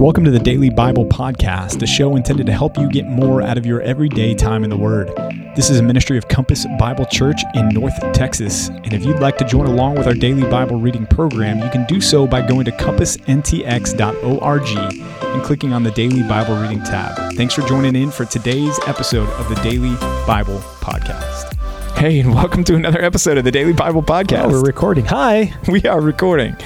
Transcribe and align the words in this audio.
Welcome 0.00 0.24
to 0.24 0.30
the 0.30 0.38
Daily 0.38 0.70
Bible 0.70 1.04
Podcast, 1.04 1.82
a 1.82 1.86
show 1.86 2.16
intended 2.16 2.46
to 2.46 2.54
help 2.54 2.78
you 2.78 2.88
get 2.88 3.04
more 3.06 3.42
out 3.42 3.58
of 3.58 3.66
your 3.66 3.82
everyday 3.82 4.34
time 4.34 4.64
in 4.64 4.70
the 4.70 4.76
Word. 4.78 5.08
This 5.54 5.68
is 5.68 5.78
a 5.78 5.82
ministry 5.82 6.16
of 6.16 6.26
Compass 6.26 6.66
Bible 6.78 7.04
Church 7.04 7.38
in 7.52 7.68
North 7.68 8.00
Texas. 8.14 8.68
And 8.68 8.94
if 8.94 9.04
you'd 9.04 9.18
like 9.18 9.36
to 9.36 9.44
join 9.44 9.66
along 9.66 9.96
with 9.96 10.06
our 10.06 10.14
daily 10.14 10.48
Bible 10.48 10.80
reading 10.80 11.04
program, 11.04 11.58
you 11.58 11.68
can 11.68 11.84
do 11.84 12.00
so 12.00 12.26
by 12.26 12.40
going 12.40 12.64
to 12.64 12.70
compassntx.org 12.70 14.68
and 14.70 15.42
clicking 15.42 15.74
on 15.74 15.82
the 15.82 15.90
Daily 15.90 16.22
Bible 16.22 16.56
Reading 16.56 16.82
tab. 16.82 17.34
Thanks 17.34 17.52
for 17.52 17.60
joining 17.66 17.94
in 17.94 18.10
for 18.10 18.24
today's 18.24 18.80
episode 18.86 19.28
of 19.28 19.50
the 19.50 19.56
Daily 19.56 19.94
Bible 20.26 20.60
Podcast. 20.80 21.54
Hey, 21.98 22.20
and 22.20 22.34
welcome 22.34 22.64
to 22.64 22.74
another 22.74 23.02
episode 23.02 23.36
of 23.36 23.44
the 23.44 23.52
Daily 23.52 23.74
Bible 23.74 24.02
Podcast. 24.02 24.44
Oh, 24.44 24.48
we're 24.48 24.62
recording. 24.62 25.04
Hi. 25.04 25.52
We 25.68 25.82
are 25.82 26.00
recording. 26.00 26.56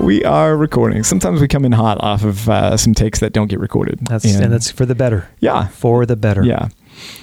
We 0.00 0.24
are 0.24 0.56
recording. 0.56 1.04
Sometimes 1.04 1.40
we 1.40 1.48
come 1.48 1.64
in 1.64 1.72
hot 1.72 2.02
off 2.02 2.24
of 2.24 2.48
uh, 2.48 2.76
some 2.76 2.94
takes 2.94 3.20
that 3.20 3.32
don't 3.32 3.46
get 3.46 3.60
recorded. 3.60 4.00
That's 4.02 4.24
and, 4.24 4.44
and 4.44 4.52
that's 4.52 4.70
for 4.70 4.84
the 4.84 4.94
better. 4.94 5.28
Yeah, 5.38 5.68
for 5.68 6.04
the 6.04 6.16
better. 6.16 6.44
Yeah. 6.44 6.68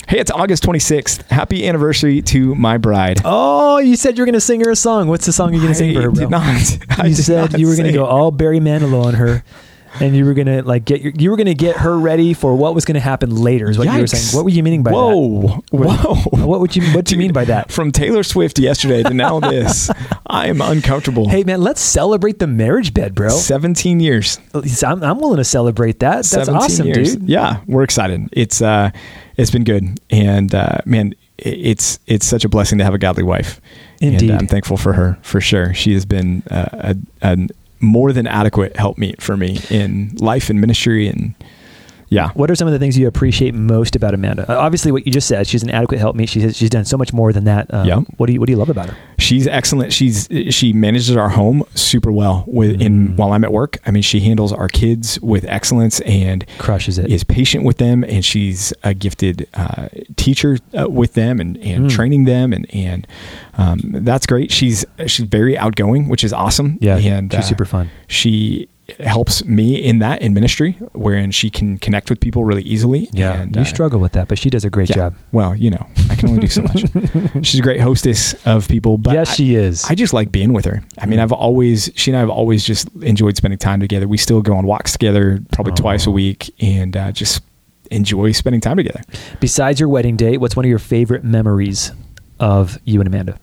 Hey, 0.08 0.20
it's 0.20 0.32
August 0.32 0.64
26th. 0.64 1.30
Happy 1.30 1.68
anniversary 1.68 2.22
to 2.24 2.56
my 2.56 2.78
bride. 2.78 3.22
Oh, 3.24 3.78
you 3.78 3.96
said 3.96 4.18
you 4.18 4.22
were 4.22 4.26
going 4.26 4.34
to 4.34 4.42
sing 4.42 4.62
her 4.62 4.72
a 4.72 4.76
song. 4.76 5.08
What's 5.08 5.26
the 5.26 5.34
song 5.34 5.54
you're 5.54 5.62
going 5.62 5.74
to 5.74 5.78
sing 5.78 5.94
for 5.94 6.02
her, 6.02 6.12
bro? 6.12 6.22
Did 6.22 6.30
not. 6.30 6.78
I 6.98 7.08
you 7.08 7.16
said 7.16 7.60
you 7.60 7.68
were 7.68 7.76
going 7.76 7.88
to 7.88 7.94
go 7.94 8.06
all 8.06 8.32
Barry 8.32 8.60
Manilow 8.60 9.06
on 9.06 9.14
her 9.16 9.44
and 10.00 10.16
you 10.16 10.26
were 10.26 10.34
gonna 10.34 10.62
like 10.62 10.86
get 10.86 11.02
your, 11.02 11.12
you 11.18 11.32
were 11.32 11.38
gonna 11.38 11.54
get 11.54 11.78
her 11.78 11.98
ready 11.98 12.34
for 12.34 12.56
what 12.56 12.74
was 12.74 12.86
gonna 12.86 13.00
happen 13.00 13.36
later. 13.36 13.70
Is 13.70 13.78
what 13.78 13.88
Yikes. 13.88 13.96
you 13.96 14.02
were 14.02 14.08
saying. 14.08 14.36
What 14.36 14.44
were 14.46 14.52
you 14.52 14.64
meaning 14.64 14.84
by 14.84 14.92
Whoa. 14.92 15.42
that? 15.42 15.64
Whoa, 15.72 16.16
whoa! 16.16 16.46
What 16.46 16.60
would 16.62 16.76
you 16.76 16.84
What 16.94 17.06
do 17.06 17.16
you 17.16 17.20
mean 17.20 17.34
by 17.34 17.46
that? 17.46 17.72
From 17.72 17.92
Taylor 17.92 18.24
Swift 18.24 18.60
yesterday 18.60 19.04
to 19.04 19.14
now 19.14 19.40
this, 19.52 19.90
I 20.28 20.48
am 20.48 20.62
uncomfortable. 20.62 21.28
Hey 21.30 21.44
man, 21.44 21.62
let's 21.62 21.82
celebrate 21.82 22.40
the 22.40 22.48
marriage 22.48 22.94
bed, 22.94 23.16
bro. 23.16 23.30
Seventeen 23.30 24.00
years. 24.00 24.40
I'm, 24.84 25.04
I'm 25.04 25.20
willing 25.20 25.38
to 25.38 25.44
celebrate 25.44 26.00
that. 26.00 26.26
That's 26.26 26.50
awesome, 26.50 26.88
years. 26.88 27.16
dude. 27.16 27.30
Yeah, 27.30 27.62
we're 27.68 27.84
excited. 27.84 28.30
It's 28.32 28.62
uh, 28.62 28.92
it's 29.38 29.52
been 29.52 29.64
good, 29.64 30.00
and 30.10 30.54
uh, 30.54 30.80
man, 30.86 31.14
it's 31.38 32.00
it's 32.08 32.26
such 32.26 32.46
a 32.46 32.50
blessing 32.50 32.78
to 32.78 32.84
have 32.84 32.94
a 32.94 33.00
godly 33.00 33.24
wife. 33.24 33.60
Indeed, 34.00 34.30
and 34.32 34.40
I'm 34.40 34.48
thankful 34.48 34.78
for 34.78 34.94
her 34.94 35.18
for 35.22 35.42
sure. 35.42 35.74
She 35.74 35.94
has 35.94 36.06
been 36.06 36.44
uh, 36.50 36.70
a, 36.72 36.96
a, 37.22 37.48
more 37.82 38.14
than 38.14 38.28
adequate 38.28 38.76
helpmeet 38.76 39.22
for 39.22 39.36
me 39.36 39.60
in 39.70 40.16
life 40.18 40.50
and 40.50 40.62
ministry 40.62 41.08
and 41.08 41.34
yeah. 42.12 42.32
What 42.34 42.52
are 42.52 42.56
some 42.56 42.68
of 42.68 42.74
the 42.74 42.80
things 42.80 42.98
you 42.98 43.08
appreciate 43.08 43.54
most 43.54 43.96
about 43.96 44.14
Amanda? 44.14 44.46
Uh, 44.52 44.60
obviously, 44.60 44.92
what 44.92 45.06
you 45.06 45.14
just 45.14 45.30
said, 45.30 45.48
she's 45.48 45.64
an 45.64 45.70
adequate 45.70 45.98
helpmeet. 46.00 46.28
She's 46.28 46.58
she's 46.58 46.70
done 46.70 46.84
so 46.84 46.98
much 46.98 47.14
more 47.14 47.32
than 47.32 47.46
that. 47.46 47.74
Um, 47.74 47.88
yeah. 47.88 48.00
What 48.18 48.28
do 48.28 48.34
you 48.34 48.40
What 48.42 48.48
do 48.48 48.52
you 48.52 48.58
love 48.58 48.70
about 48.70 48.90
her? 48.90 48.98
She's 49.18 49.48
excellent. 49.48 49.94
She's 49.94 50.28
she 50.50 50.74
manages 50.74 51.16
our 51.16 51.30
home 51.30 51.64
super 51.74 52.12
well. 52.12 52.44
With 52.48 52.80
mm. 52.80 52.86
in 52.86 53.16
while 53.16 53.32
I'm 53.32 53.46
at 53.46 53.54
work, 53.54 53.78
I 53.86 53.92
mean, 53.92 54.04
she 54.04 54.20
handles 54.20 54.52
our 54.52 54.68
kids 54.68 55.22
with 55.22 55.46
excellence 55.46 56.02
and 56.02 56.46
crushes 56.58 56.98
it. 56.98 57.10
Is 57.10 57.24
patient 57.24 57.64
with 57.64 57.78
them, 57.78 58.04
and 58.04 58.26
she's 58.26 58.74
a 58.84 58.94
gifted 58.94 59.48
uh, 59.54 59.88
teacher 60.18 60.58
uh, 60.78 60.90
with 60.90 61.14
them 61.14 61.40
and 61.40 61.56
and 61.60 61.86
mm. 61.86 61.90
training 61.90 62.26
them, 62.26 62.52
and 62.52 62.70
and 62.76 63.08
um, 63.58 63.80
that's 63.84 64.26
great. 64.26 64.52
She's 64.52 64.84
she's 65.08 65.26
very 65.26 65.58
outgoing, 65.58 66.10
which 66.10 66.26
is 66.26 66.34
awesome. 66.34 66.78
Yeah, 66.82 66.98
and 66.98 67.32
she's 67.32 67.40
uh, 67.40 67.44
super 67.44 67.66
fun. 67.66 67.90
She 68.08 68.68
helps 69.00 69.44
me 69.46 69.76
in 69.76 70.00
that 70.00 70.22
in 70.22 70.34
ministry, 70.34 70.74
wherein 70.94 71.32
she 71.32 71.50
can 71.50 71.78
connect 71.78 72.10
with 72.10 72.20
people 72.20 72.44
really 72.44 72.64
easily. 72.64 73.10
Yeah, 73.12 73.42
and, 73.42 73.56
you 73.56 73.62
uh, 73.62 73.66
struggle 73.66 74.00
with 74.00 74.14
that, 74.14 74.28
but 74.28 74.38
she 74.38 74.50
does 74.50 74.66
a 74.66 74.70
great 74.70 74.90
yeah, 74.90 74.96
job. 74.96 75.16
Well, 75.32 75.56
you 75.56 75.70
know, 75.70 75.88
I 76.10 76.16
can 76.16 76.30
only 76.30 76.42
do 76.42 76.48
so 76.48 76.62
much. 76.62 76.84
She's 77.46 77.60
a 77.60 77.64
great 77.64 77.80
hostess 77.80 78.34
of 78.46 78.68
people. 78.68 78.98
But 78.98 79.14
yes, 79.14 79.36
she 79.36 79.56
is. 79.56 79.86
I 79.86 79.96
just 79.96 80.14
like 80.14 80.32
being 80.32 80.54
with 80.54 80.66
her. 80.66 80.84
I 80.98 81.06
mean, 81.06 81.20
I've 81.20 81.32
always 81.32 81.92
she 81.96 82.12
and 82.12 82.18
I 82.18 82.20
have 82.22 82.30
always 82.30 82.64
just 82.64 82.88
enjoyed 83.02 83.38
spending 83.38 83.58
time 83.58 83.80
together. 83.80 84.08
We 84.08 84.18
still 84.18 84.42
go 84.42 84.56
on 84.56 84.66
walks 84.66 84.92
together, 84.92 85.40
probably 85.52 85.74
twice 85.74 86.08
a 86.08 86.12
week, 86.12 86.54
and 86.62 86.96
uh, 86.96 87.12
just 87.12 87.42
enjoy 87.92 88.32
spending 88.32 88.62
time 88.62 88.78
together. 88.78 89.02
Besides 89.40 89.80
your 89.80 89.90
wedding 89.90 90.16
date, 90.16 90.38
what's 90.38 90.56
one 90.56 90.66
of 90.66 90.70
your 90.70 90.80
favorite 90.80 91.24
memories 91.24 91.92
of 92.40 92.80
you 92.86 93.00
and 93.00 93.08
Amanda? 93.08 93.38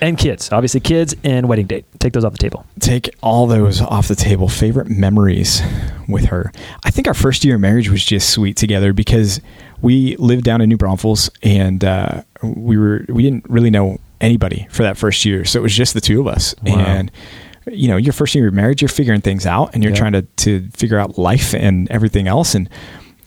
And 0.00 0.18
kids. 0.18 0.50
Obviously, 0.52 0.80
kids 0.80 1.14
and 1.24 1.48
wedding 1.48 1.66
date. 1.66 1.84
Take 1.98 2.12
those 2.12 2.24
off 2.24 2.32
the 2.32 2.38
table. 2.38 2.64
Take 2.80 3.10
all 3.22 3.46
those 3.46 3.80
off 3.80 4.08
the 4.08 4.16
table. 4.16 4.48
Favorite 4.48 4.88
memories 4.88 5.62
with 6.08 6.26
her. 6.26 6.52
I 6.84 6.90
think 6.90 7.06
our 7.06 7.14
first 7.14 7.44
year 7.44 7.56
of 7.56 7.60
marriage 7.60 7.88
was 7.88 8.04
just 8.04 8.30
sweet 8.30 8.56
together 8.56 8.92
because 8.92 9.40
we 9.80 10.16
lived 10.16 10.44
down 10.44 10.60
in 10.60 10.68
New 10.68 10.76
Braunfels 10.76 11.30
and 11.42 11.84
uh, 11.84 12.22
we 12.42 12.76
were 12.76 13.04
we 13.08 13.22
didn't 13.22 13.48
really 13.48 13.70
know 13.70 13.98
anybody 14.20 14.66
for 14.70 14.82
that 14.82 14.96
first 14.96 15.24
year, 15.24 15.44
so 15.44 15.58
it 15.58 15.62
was 15.62 15.74
just 15.74 15.94
the 15.94 16.00
two 16.00 16.20
of 16.20 16.26
us. 16.26 16.54
Wow. 16.62 16.78
And 16.78 17.10
you 17.66 17.88
know, 17.88 17.96
your 17.96 18.12
first 18.12 18.34
year 18.34 18.48
of 18.48 18.54
marriage, 18.54 18.82
you're 18.82 18.88
figuring 18.88 19.20
things 19.20 19.46
out 19.46 19.74
and 19.74 19.82
you're 19.82 19.92
yeah. 19.92 19.98
trying 19.98 20.12
to 20.12 20.22
to 20.22 20.68
figure 20.70 20.98
out 20.98 21.18
life 21.18 21.54
and 21.54 21.90
everything 21.90 22.26
else 22.26 22.54
and 22.54 22.68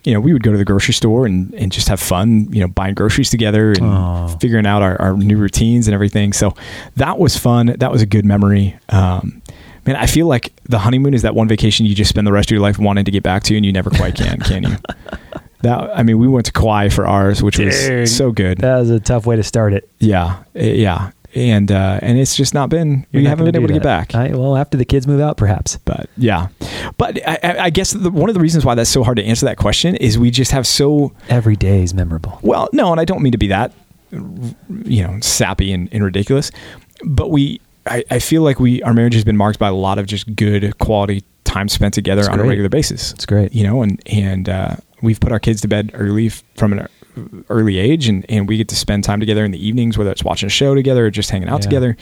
you 0.04 0.14
know, 0.14 0.20
we 0.20 0.34
would 0.34 0.44
go 0.44 0.52
to 0.52 0.58
the 0.58 0.66
grocery 0.66 0.94
store 0.94 1.26
and, 1.26 1.54
and 1.54 1.72
just 1.72 1.88
have 1.88 2.00
fun, 2.00 2.52
you 2.52 2.60
know, 2.60 2.68
buying 2.68 2.94
groceries 2.94 3.30
together 3.30 3.70
and 3.72 3.82
Aww. 3.82 4.42
figuring 4.42 4.66
out 4.66 4.82
our, 4.82 5.02
our 5.02 5.14
new 5.16 5.38
routines 5.38 5.88
and 5.88 5.94
everything. 5.94 6.34
So 6.34 6.54
that 6.98 7.18
was 7.18 7.38
fun. 7.38 7.76
That 7.78 7.92
was 7.92 8.02
a 8.02 8.06
good 8.06 8.26
memory. 8.26 8.78
Um, 8.90 9.42
man, 9.86 9.96
I 9.96 10.06
feel 10.06 10.28
like 10.28 10.54
the 10.64 10.80
honeymoon 10.80 11.14
is 11.14 11.22
that 11.22 11.36
one 11.36 11.48
vacation 11.48 11.86
you 11.86 11.96
just 11.96 12.10
spend 12.10 12.28
the 12.28 12.34
rest 12.34 12.50
of 12.50 12.52
your 12.52 12.62
life 12.62 12.78
wanting 12.78 13.06
to 13.06 13.12
get 13.12 13.24
back 13.24 13.44
to 13.44 13.56
and 13.56 13.66
you 13.66 13.72
never 13.72 13.90
quite 13.90 14.16
can, 14.16 14.40
can 14.40 14.64
you? 14.64 14.76
That 15.62 15.98
I 15.98 16.04
mean, 16.04 16.20
we 16.20 16.28
went 16.28 16.46
to 16.48 16.52
Kauai 16.52 16.90
for 16.90 17.08
ours, 17.08 17.42
which 17.42 17.56
Dude, 17.56 17.68
was 17.68 18.14
so 18.14 18.34
good. 18.34 18.58
That 18.58 18.80
was 18.80 18.90
a 18.90 19.00
tough 19.00 19.26
way 19.26 19.38
to 19.38 19.44
start 19.44 19.72
it. 19.72 19.90
Yeah, 19.98 20.44
yeah 20.54 21.12
and 21.36 21.72
uh, 21.72 22.00
and 22.02 22.18
it's 22.18 22.36
just 22.36 22.54
not 22.54 22.70
been 22.70 23.06
You're 23.12 23.22
we 23.22 23.24
not 23.24 23.30
haven't 23.30 23.46
been 23.46 23.56
able 23.56 23.68
to 23.68 23.74
get 23.74 23.84
back. 23.84 24.16
I, 24.16 24.30
well, 24.30 24.56
after 24.58 24.78
the 24.78 24.86
kids 24.86 25.08
move 25.08 25.20
out, 25.20 25.38
perhaps. 25.38 25.78
But 25.78 26.10
yeah, 26.18 26.48
but 26.98 27.20
I, 27.28 27.66
I 27.66 27.70
guess 27.70 27.92
the, 27.92 28.12
one 28.12 28.30
of 28.30 28.36
the 28.36 28.42
reasons 28.42 28.66
why 28.66 28.76
that's 28.76 28.90
so 28.90 29.04
hard 29.04 29.18
to 29.18 29.24
answer 29.24 29.46
that 29.46 29.58
question 29.58 29.96
is 29.96 30.18
we 30.18 30.32
just 30.32 30.52
have 30.52 30.68
so 30.68 31.14
every 31.30 31.56
day 31.56 31.84
is 31.84 31.94
memorable. 31.94 32.40
Well, 32.42 32.70
no, 32.74 32.92
and 32.92 33.00
I 33.00 33.06
don't 33.06 33.22
mean 33.22 33.32
to 33.32 33.38
be 33.38 33.48
that 33.48 33.74
you 34.12 35.04
know 35.04 35.20
sappy 35.22 35.72
and, 35.72 35.90
and 35.92 36.04
ridiculous, 36.04 36.52
but 37.04 37.32
we 37.32 37.60
I, 37.86 38.04
I, 38.12 38.20
feel 38.20 38.44
like 38.44 38.60
we 38.60 38.82
our 38.84 38.94
marriage 38.94 39.16
has 39.16 39.24
been 39.24 39.38
marked 39.38 39.60
by 39.60 39.68
a 39.68 39.74
lot 39.74 39.98
of 39.98 40.06
just 40.06 40.36
good 40.36 40.78
quality 40.78 41.24
time 41.44 41.68
spent 41.68 41.94
together 41.94 42.30
on 42.30 42.40
a 42.40 42.44
regular 42.44 42.70
basis. 42.70 43.12
It's 43.14 43.26
great, 43.26 43.54
you 43.54 43.64
know, 43.64 43.82
and 43.82 44.02
and 44.06 44.50
uh, 44.50 44.76
we've 45.02 45.20
put 45.20 45.32
our 45.32 45.40
kids 45.40 45.62
to 45.62 45.68
bed 45.68 45.92
early 45.94 46.30
from 46.30 46.74
an 46.74 46.88
early 47.50 47.78
age 47.78 48.08
and, 48.08 48.26
and 48.30 48.48
we 48.48 48.58
get 48.58 48.70
to 48.70 48.76
spend 48.76 49.04
time 49.04 49.20
together 49.20 49.46
in 49.46 49.52
the 49.52 49.66
evenings, 49.66 49.98
whether 49.98 50.12
it's 50.12 50.24
watching 50.24 50.48
a 50.48 50.50
show 50.50 50.76
together 50.76 51.06
or 51.06 51.10
just 51.10 51.30
hanging 51.30 51.50
out 51.50 51.60
yeah. 51.60 51.70
together. 51.70 51.98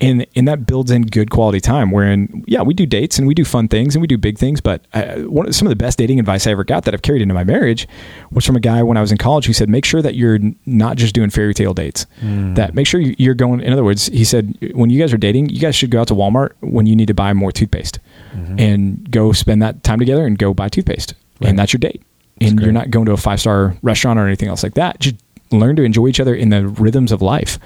And, 0.00 0.24
and 0.36 0.46
that 0.46 0.64
builds 0.64 0.92
in 0.92 1.02
good 1.02 1.30
quality 1.30 1.60
time 1.60 1.90
wherein, 1.90 2.44
yeah, 2.46 2.62
we 2.62 2.72
do 2.72 2.86
dates 2.86 3.18
and 3.18 3.26
we 3.26 3.34
do 3.34 3.44
fun 3.44 3.66
things 3.66 3.96
and 3.96 4.00
we 4.00 4.06
do 4.06 4.16
big 4.16 4.38
things. 4.38 4.60
But 4.60 4.84
I, 4.94 5.22
one, 5.22 5.52
some 5.52 5.66
of 5.66 5.70
the 5.70 5.76
best 5.76 5.98
dating 5.98 6.20
advice 6.20 6.46
I 6.46 6.52
ever 6.52 6.62
got 6.62 6.84
that 6.84 6.94
I've 6.94 7.02
carried 7.02 7.20
into 7.20 7.34
my 7.34 7.42
marriage 7.42 7.88
was 8.30 8.46
from 8.46 8.54
a 8.54 8.60
guy 8.60 8.80
when 8.84 8.96
I 8.96 9.00
was 9.00 9.10
in 9.10 9.18
college 9.18 9.46
who 9.46 9.52
said, 9.52 9.68
make 9.68 9.84
sure 9.84 10.00
that 10.00 10.14
you're 10.14 10.38
not 10.66 10.98
just 10.98 11.16
doing 11.16 11.30
fairy 11.30 11.52
tale 11.52 11.74
dates. 11.74 12.06
Mm. 12.20 12.54
That 12.54 12.74
make 12.74 12.86
sure 12.86 13.00
you're 13.00 13.34
going, 13.34 13.60
in 13.60 13.72
other 13.72 13.82
words, 13.82 14.06
he 14.06 14.22
said, 14.22 14.56
when 14.72 14.88
you 14.88 15.00
guys 15.00 15.12
are 15.12 15.18
dating, 15.18 15.48
you 15.48 15.58
guys 15.58 15.74
should 15.74 15.90
go 15.90 16.00
out 16.00 16.06
to 16.08 16.14
Walmart 16.14 16.52
when 16.60 16.86
you 16.86 16.94
need 16.94 17.08
to 17.08 17.14
buy 17.14 17.32
more 17.32 17.50
toothpaste 17.50 17.98
mm-hmm. 18.32 18.56
and 18.56 19.10
go 19.10 19.32
spend 19.32 19.60
that 19.62 19.82
time 19.82 19.98
together 19.98 20.24
and 20.24 20.38
go 20.38 20.54
buy 20.54 20.68
toothpaste. 20.68 21.14
Right. 21.40 21.50
And 21.50 21.58
that's 21.58 21.72
your 21.72 21.80
date 21.80 22.02
and 22.40 22.60
you're 22.60 22.72
not 22.72 22.90
going 22.90 23.06
to 23.06 23.12
a 23.12 23.16
five 23.16 23.40
star 23.40 23.76
restaurant 23.82 24.18
or 24.18 24.26
anything 24.26 24.48
else 24.48 24.62
like 24.62 24.74
that. 24.74 25.00
Just 25.00 25.16
learn 25.50 25.76
to 25.76 25.82
enjoy 25.82 26.08
each 26.08 26.20
other 26.20 26.34
in 26.34 26.50
the 26.50 26.66
rhythms 26.66 27.12
of 27.12 27.22
life. 27.22 27.58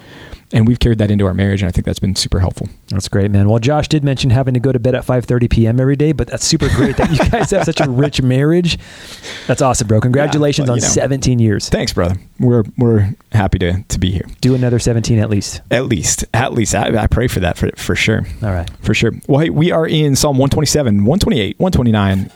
And 0.54 0.68
we've 0.68 0.78
carried 0.78 0.98
that 0.98 1.10
into 1.10 1.24
our 1.24 1.32
marriage, 1.32 1.62
and 1.62 1.68
I 1.68 1.72
think 1.72 1.86
that's 1.86 1.98
been 1.98 2.14
super 2.14 2.38
helpful. 2.38 2.68
That's 2.88 3.08
great, 3.08 3.30
man. 3.30 3.48
Well, 3.48 3.58
Josh 3.58 3.88
did 3.88 4.04
mention 4.04 4.28
having 4.28 4.52
to 4.52 4.60
go 4.60 4.70
to 4.70 4.78
bed 4.78 4.94
at 4.94 5.02
5:30 5.02 5.48
p.m. 5.48 5.80
every 5.80 5.96
day, 5.96 6.12
but 6.12 6.26
that's 6.26 6.44
super 6.44 6.68
great 6.68 6.98
that 6.98 7.10
you 7.10 7.16
guys 7.30 7.52
have 7.52 7.64
such 7.64 7.80
a 7.80 7.88
rich 7.88 8.20
marriage. 8.20 8.78
That's 9.46 9.62
awesome, 9.62 9.88
bro. 9.88 10.02
Congratulations 10.02 10.68
yeah, 10.68 10.72
on 10.72 10.78
know, 10.80 10.86
17 10.86 11.38
years. 11.38 11.70
Thanks, 11.70 11.94
brother. 11.94 12.16
We're 12.38 12.64
we're 12.76 13.14
happy 13.32 13.60
to 13.60 13.82
to 13.82 13.98
be 13.98 14.10
here. 14.10 14.26
Do 14.42 14.54
another 14.54 14.78
17 14.78 15.18
at 15.18 15.30
least. 15.30 15.62
At 15.70 15.86
least, 15.86 16.26
at 16.34 16.52
least. 16.52 16.74
I, 16.74 17.02
I 17.02 17.06
pray 17.06 17.28
for 17.28 17.40
that 17.40 17.56
for 17.56 17.70
for 17.76 17.94
sure. 17.94 18.26
All 18.42 18.52
right, 18.52 18.68
for 18.82 18.92
sure. 18.92 19.12
Well, 19.28 19.40
hey, 19.40 19.48
we 19.48 19.70
are 19.70 19.86
in 19.86 20.16
Psalm 20.16 20.36
127, 20.36 21.06
128, 21.06 21.58
129 21.58 22.30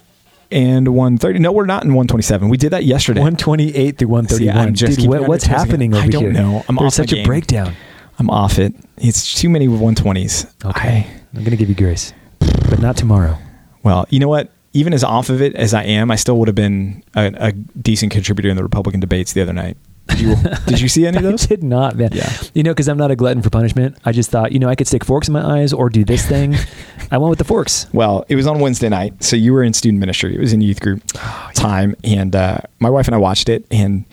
and 0.50 0.88
130. 0.88 1.38
No, 1.38 1.52
we're 1.52 1.66
not 1.66 1.84
in 1.84 1.90
127. 1.90 2.48
We 2.48 2.56
did 2.56 2.70
that 2.70 2.84
yesterday. 2.84 3.20
128 3.20 3.98
through 3.98 4.08
131. 4.08 4.76
See, 4.76 5.02
Dude, 5.02 5.08
what, 5.08 5.28
what's 5.28 5.44
happening 5.44 5.94
over 5.94 6.02
here? 6.02 6.08
I 6.08 6.12
don't 6.12 6.22
here? 6.22 6.32
know. 6.32 6.64
I'm 6.68 6.76
There's 6.76 6.88
off 6.88 6.94
such 6.94 7.12
a 7.12 7.24
breakdown. 7.24 7.74
I'm 8.18 8.30
off 8.30 8.58
it. 8.58 8.74
It's 8.96 9.34
too 9.34 9.48
many 9.48 9.68
120s. 9.68 10.64
Okay. 10.64 10.88
I, 10.88 11.20
I'm 11.34 11.40
going 11.40 11.50
to 11.50 11.56
give 11.56 11.68
you 11.68 11.74
grace, 11.74 12.12
but 12.38 12.80
not 12.80 12.96
tomorrow. 12.96 13.38
Well, 13.82 14.06
you 14.10 14.18
know 14.18 14.28
what? 14.28 14.50
Even 14.72 14.92
as 14.92 15.04
off 15.04 15.30
of 15.30 15.40
it 15.40 15.54
as 15.54 15.72
I 15.74 15.84
am, 15.84 16.10
I 16.10 16.16
still 16.16 16.38
would 16.38 16.48
have 16.48 16.54
been 16.54 17.02
a, 17.14 17.32
a 17.36 17.52
decent 17.52 18.12
contributor 18.12 18.48
in 18.48 18.56
the 18.56 18.62
Republican 18.62 19.00
debates 19.00 19.32
the 19.32 19.42
other 19.42 19.52
night. 19.52 19.76
Did 20.08 20.20
you, 20.20 20.36
did 20.66 20.80
you 20.80 20.88
see 20.88 21.06
any 21.06 21.16
of 21.16 21.22
those? 21.24 21.44
I 21.44 21.46
did 21.48 21.64
not, 21.64 21.96
man. 21.96 22.10
Yeah. 22.12 22.32
You 22.54 22.62
know, 22.62 22.70
because 22.70 22.88
I'm 22.88 22.98
not 22.98 23.10
a 23.10 23.16
glutton 23.16 23.42
for 23.42 23.50
punishment. 23.50 23.96
I 24.04 24.12
just 24.12 24.30
thought, 24.30 24.52
you 24.52 24.58
know, 24.58 24.68
I 24.68 24.74
could 24.74 24.86
stick 24.86 25.04
forks 25.04 25.28
in 25.28 25.34
my 25.34 25.60
eyes 25.60 25.72
or 25.72 25.88
do 25.88 26.04
this 26.04 26.26
thing. 26.26 26.54
I 27.10 27.18
went 27.18 27.30
with 27.30 27.38
the 27.38 27.44
forks. 27.44 27.86
Well, 27.92 28.24
it 28.28 28.36
was 28.36 28.46
on 28.46 28.60
Wednesday 28.60 28.88
night, 28.88 29.22
so 29.22 29.36
you 29.36 29.52
were 29.52 29.62
in 29.62 29.72
student 29.72 30.00
ministry. 30.00 30.34
It 30.34 30.40
was 30.40 30.52
in 30.52 30.60
youth 30.60 30.80
group 30.80 31.02
oh, 31.16 31.44
yeah. 31.46 31.52
time, 31.52 31.96
and 32.04 32.34
uh, 32.34 32.58
my 32.78 32.90
wife 32.90 33.06
and 33.08 33.14
I 33.14 33.18
watched 33.18 33.48
it, 33.48 33.64
and 33.70 34.04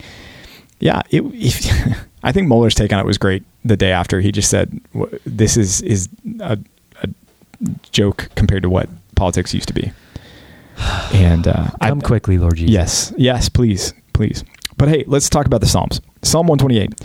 yeah, 0.80 1.02
it. 1.10 1.22
If, 1.22 2.06
I 2.22 2.32
think 2.32 2.48
Mohler's 2.48 2.74
take 2.74 2.92
on 2.92 2.98
it 2.98 3.06
was 3.06 3.18
great. 3.18 3.42
The 3.64 3.76
day 3.76 3.92
after, 3.92 4.20
he 4.20 4.32
just 4.32 4.50
said, 4.50 4.80
"This 5.24 5.56
is 5.56 5.80
is 5.82 6.08
a, 6.40 6.58
a 7.02 7.08
joke 7.92 8.30
compared 8.34 8.62
to 8.62 8.70
what 8.70 8.88
politics 9.14 9.54
used 9.54 9.68
to 9.68 9.74
be." 9.74 9.92
And 11.12 11.46
uh, 11.46 11.70
come 11.80 11.98
I, 11.98 12.06
quickly, 12.06 12.38
Lord 12.38 12.56
Jesus. 12.56 12.72
Yes, 12.72 13.12
yes, 13.16 13.48
please, 13.48 13.94
please. 14.12 14.42
But 14.84 14.90
hey, 14.90 15.04
let's 15.06 15.30
talk 15.30 15.46
about 15.46 15.62
the 15.62 15.66
Psalms. 15.66 16.02
Psalm 16.20 16.46
128. 16.46 17.00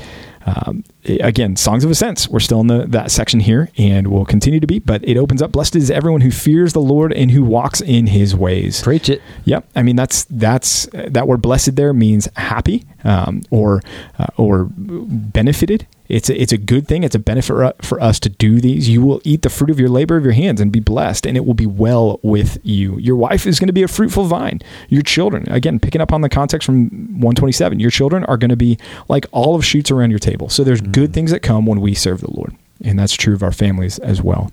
Um, 0.45 0.83
again, 1.21 1.55
songs 1.55 1.85
of 1.85 1.91
ascents. 1.91 2.27
We're 2.27 2.41
still 2.41 2.59
in 2.59 2.67
the, 2.67 2.85
that 2.87 3.09
section 3.09 3.39
here, 3.39 3.69
and 3.77 4.07
will 4.07 4.25
continue 4.25 4.59
to 4.59 4.67
be. 4.67 4.79
But 4.79 5.07
it 5.07 5.15
opens 5.15 5.41
up. 5.41 5.53
Blessed 5.53 5.77
is 5.77 5.89
everyone 5.89 6.19
who 6.19 6.29
fears 6.29 6.73
the 6.73 6.81
Lord 6.81 7.13
and 7.13 7.31
who 7.31 7.41
walks 7.41 7.79
in 7.79 8.07
His 8.07 8.35
ways. 8.35 8.83
Preach 8.83 9.07
it. 9.07 9.21
Yep. 9.45 9.69
I 9.77 9.83
mean, 9.83 9.95
that's 9.95 10.25
that's 10.25 10.89
that 10.91 11.25
word 11.25 11.41
blessed 11.41 11.77
there 11.77 11.93
means 11.93 12.27
happy 12.35 12.83
um, 13.05 13.43
or 13.49 13.81
uh, 14.17 14.27
or 14.35 14.67
benefited. 14.75 15.87
It's 16.09 16.27
a, 16.29 16.41
it's 16.41 16.51
a 16.51 16.57
good 16.57 16.88
thing. 16.88 17.03
It's 17.03 17.15
a 17.15 17.19
benefit 17.19 17.85
for 17.85 18.01
us 18.01 18.19
to 18.21 18.29
do 18.29 18.59
these. 18.59 18.89
You 18.89 19.01
will 19.01 19.21
eat 19.23 19.44
the 19.44 19.50
fruit 19.50 19.69
of 19.69 19.79
your 19.79 19.89
labor 19.89 20.17
of 20.17 20.23
your 20.23 20.33
hands 20.33 20.59
and 20.59 20.71
be 20.71 20.79
blessed, 20.79 21.27
and 21.27 21.38
it 21.38 21.45
will 21.45 21.53
be 21.53 21.67
well 21.67 22.19
with 22.23 22.57
you. 22.63 22.97
Your 22.97 23.15
wife 23.15 23.45
is 23.45 23.59
going 23.59 23.67
to 23.67 23.73
be 23.73 23.83
a 23.83 23.88
fruitful 23.88 24.25
vine. 24.25 24.59
Your 24.89 25.03
children, 25.03 25.47
again, 25.50 25.79
picking 25.79 26.01
up 26.01 26.11
on 26.11 26.21
the 26.21 26.29
context 26.29 26.65
from 26.65 26.89
127, 26.89 27.79
your 27.79 27.91
children 27.91 28.25
are 28.25 28.38
going 28.38 28.50
to 28.50 28.57
be 28.57 28.77
like 29.07 29.27
olive 29.31 29.63
shoots 29.63 29.91
around 29.91 30.09
your 30.09 30.19
table. 30.19 30.50
So 30.50 30.63
there's 30.63 30.81
mm-hmm. 30.81 30.91
good 30.91 31.13
things 31.13 31.29
that 31.29 31.41
come 31.41 31.67
when 31.67 31.79
we 31.79 31.94
serve 31.94 32.21
the 32.21 32.33
Lord, 32.33 32.55
and 32.83 32.97
that's 32.97 33.13
true 33.13 33.35
of 33.35 33.44
our 33.44 33.51
families 33.51 34.00
as 34.00 34.21
well. 34.21 34.51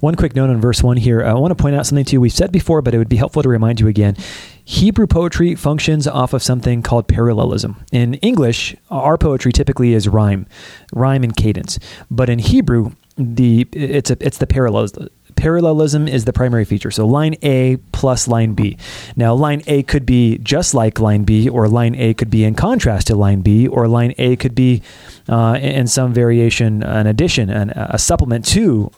One 0.00 0.16
quick 0.16 0.34
note 0.34 0.50
on 0.50 0.60
verse 0.60 0.82
1 0.82 0.98
here. 0.98 1.24
I 1.24 1.32
want 1.34 1.56
to 1.56 1.62
point 1.62 1.76
out 1.76 1.86
something 1.86 2.04
to 2.04 2.12
you. 2.14 2.20
We've 2.20 2.32
said 2.32 2.52
before, 2.52 2.82
but 2.82 2.94
it 2.94 2.98
would 2.98 3.08
be 3.08 3.16
helpful 3.16 3.42
to 3.42 3.48
remind 3.48 3.80
you 3.80 3.88
again. 3.88 4.16
Hebrew 4.64 5.06
poetry 5.06 5.54
functions 5.54 6.06
off 6.06 6.32
of 6.32 6.42
something 6.42 6.82
called 6.82 7.06
parallelism. 7.06 7.84
In 7.92 8.14
English, 8.14 8.74
our 8.90 9.18
poetry 9.18 9.52
typically 9.52 9.92
is 9.92 10.08
rhyme, 10.08 10.46
rhyme 10.92 11.22
and 11.22 11.36
cadence. 11.36 11.78
But 12.10 12.30
in 12.30 12.38
Hebrew, 12.38 12.92
the 13.16 13.68
it's 13.72 14.10
a, 14.10 14.16
it's 14.20 14.38
the 14.38 14.46
parallelism 14.46 15.08
parallelism 15.36 16.08
is 16.08 16.24
the 16.24 16.32
primary 16.32 16.64
feature. 16.64 16.90
So 16.90 17.06
line 17.06 17.34
A 17.42 17.76
plus 17.92 18.28
line 18.28 18.54
B. 18.54 18.78
Now, 19.16 19.34
line 19.34 19.62
A 19.66 19.82
could 19.82 20.06
be 20.06 20.38
just 20.38 20.74
like 20.74 21.00
line 21.00 21.24
B, 21.24 21.48
or 21.48 21.68
line 21.68 21.94
A 21.96 22.14
could 22.14 22.30
be 22.30 22.44
in 22.44 22.54
contrast 22.54 23.08
to 23.08 23.16
line 23.16 23.40
B, 23.40 23.66
or 23.66 23.88
line 23.88 24.14
A 24.18 24.36
could 24.36 24.54
be 24.54 24.82
uh, 25.28 25.58
in 25.60 25.86
some 25.86 26.12
variation, 26.12 26.82
an 26.82 27.06
addition, 27.06 27.50
an, 27.50 27.70
a 27.70 27.98
supplement 27.98 28.44
to 28.46 28.90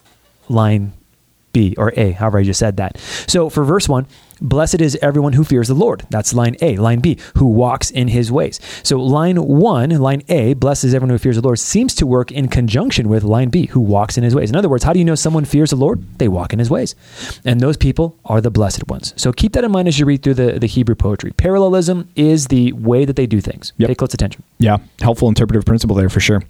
line 0.47 0.93
B 1.53 1.75
or 1.77 1.93
A, 1.97 2.11
however 2.11 2.39
I 2.39 2.43
just 2.43 2.59
said 2.59 2.77
that. 2.77 2.97
So 3.27 3.49
for 3.49 3.63
verse 3.63 3.89
1, 3.89 4.05
blessed 4.41 4.81
is 4.81 4.97
everyone 5.01 5.33
who 5.33 5.43
fears 5.43 5.67
the 5.67 5.73
Lord. 5.73 6.05
That's 6.09 6.33
line 6.33 6.55
A. 6.61 6.77
Line 6.77 6.99
B, 6.99 7.17
who 7.35 7.45
walks 7.45 7.89
in 7.89 8.09
his 8.09 8.31
ways. 8.31 8.59
So 8.83 8.99
line 8.99 9.37
1, 9.37 9.89
line 9.91 10.23
A, 10.29 10.53
blessed 10.53 10.85
is 10.85 10.93
everyone 10.93 11.11
who 11.11 11.17
fears 11.17 11.35
the 11.35 11.41
Lord, 11.41 11.59
seems 11.59 11.95
to 11.95 12.05
work 12.05 12.31
in 12.31 12.47
conjunction 12.47 13.09
with 13.09 13.23
line 13.23 13.49
B, 13.49 13.67
who 13.67 13.79
walks 13.79 14.17
in 14.17 14.23
his 14.23 14.35
ways. 14.35 14.49
In 14.49 14.55
other 14.55 14.69
words, 14.69 14.83
how 14.83 14.93
do 14.93 14.99
you 14.99 15.05
know 15.05 15.15
someone 15.15 15.45
fears 15.45 15.71
the 15.71 15.75
Lord? 15.75 16.03
They 16.19 16.27
walk 16.27 16.53
in 16.53 16.59
his 16.59 16.69
ways. 16.69 16.95
And 17.43 17.59
those 17.59 17.77
people 17.77 18.17
are 18.25 18.41
the 18.41 18.51
blessed 18.51 18.87
ones. 18.87 19.13
So 19.17 19.31
keep 19.31 19.53
that 19.53 19.63
in 19.63 19.71
mind 19.71 19.87
as 19.87 19.99
you 19.99 20.05
read 20.05 20.23
through 20.23 20.35
the, 20.35 20.59
the 20.59 20.67
Hebrew 20.67 20.95
poetry. 20.95 21.31
Parallelism 21.31 22.09
is 22.15 22.47
the 22.47 22.71
way 22.73 23.05
that 23.05 23.15
they 23.15 23.25
do 23.27 23.41
things. 23.41 23.73
Yep. 23.77 23.87
Pay 23.87 23.95
close 23.95 24.13
attention. 24.13 24.43
Yeah, 24.59 24.77
helpful 25.01 25.27
interpretive 25.27 25.65
principle 25.65 25.95
there 25.95 26.09
for 26.09 26.19
sure. 26.19 26.43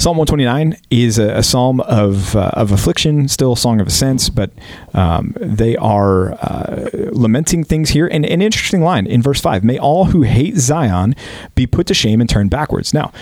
Psalm 0.00 0.16
129 0.16 0.80
is 0.88 1.18
a, 1.18 1.36
a 1.36 1.42
psalm 1.42 1.80
of, 1.82 2.34
uh, 2.34 2.52
of 2.54 2.72
affliction, 2.72 3.28
still 3.28 3.52
a 3.52 3.56
song 3.56 3.82
of 3.82 3.86
ascents, 3.86 4.30
but 4.30 4.50
um, 4.94 5.36
they 5.38 5.76
are 5.76 6.32
uh, 6.40 6.88
lamenting 7.12 7.64
things 7.64 7.90
here. 7.90 8.06
And 8.06 8.24
an 8.24 8.40
interesting 8.40 8.80
line 8.80 9.06
in 9.06 9.20
verse 9.20 9.42
5 9.42 9.62
May 9.62 9.78
all 9.78 10.06
who 10.06 10.22
hate 10.22 10.56
Zion 10.56 11.14
be 11.54 11.66
put 11.66 11.86
to 11.88 11.92
shame 11.92 12.22
and 12.22 12.30
turn 12.30 12.48
backwards. 12.48 12.94
Now, 12.94 13.12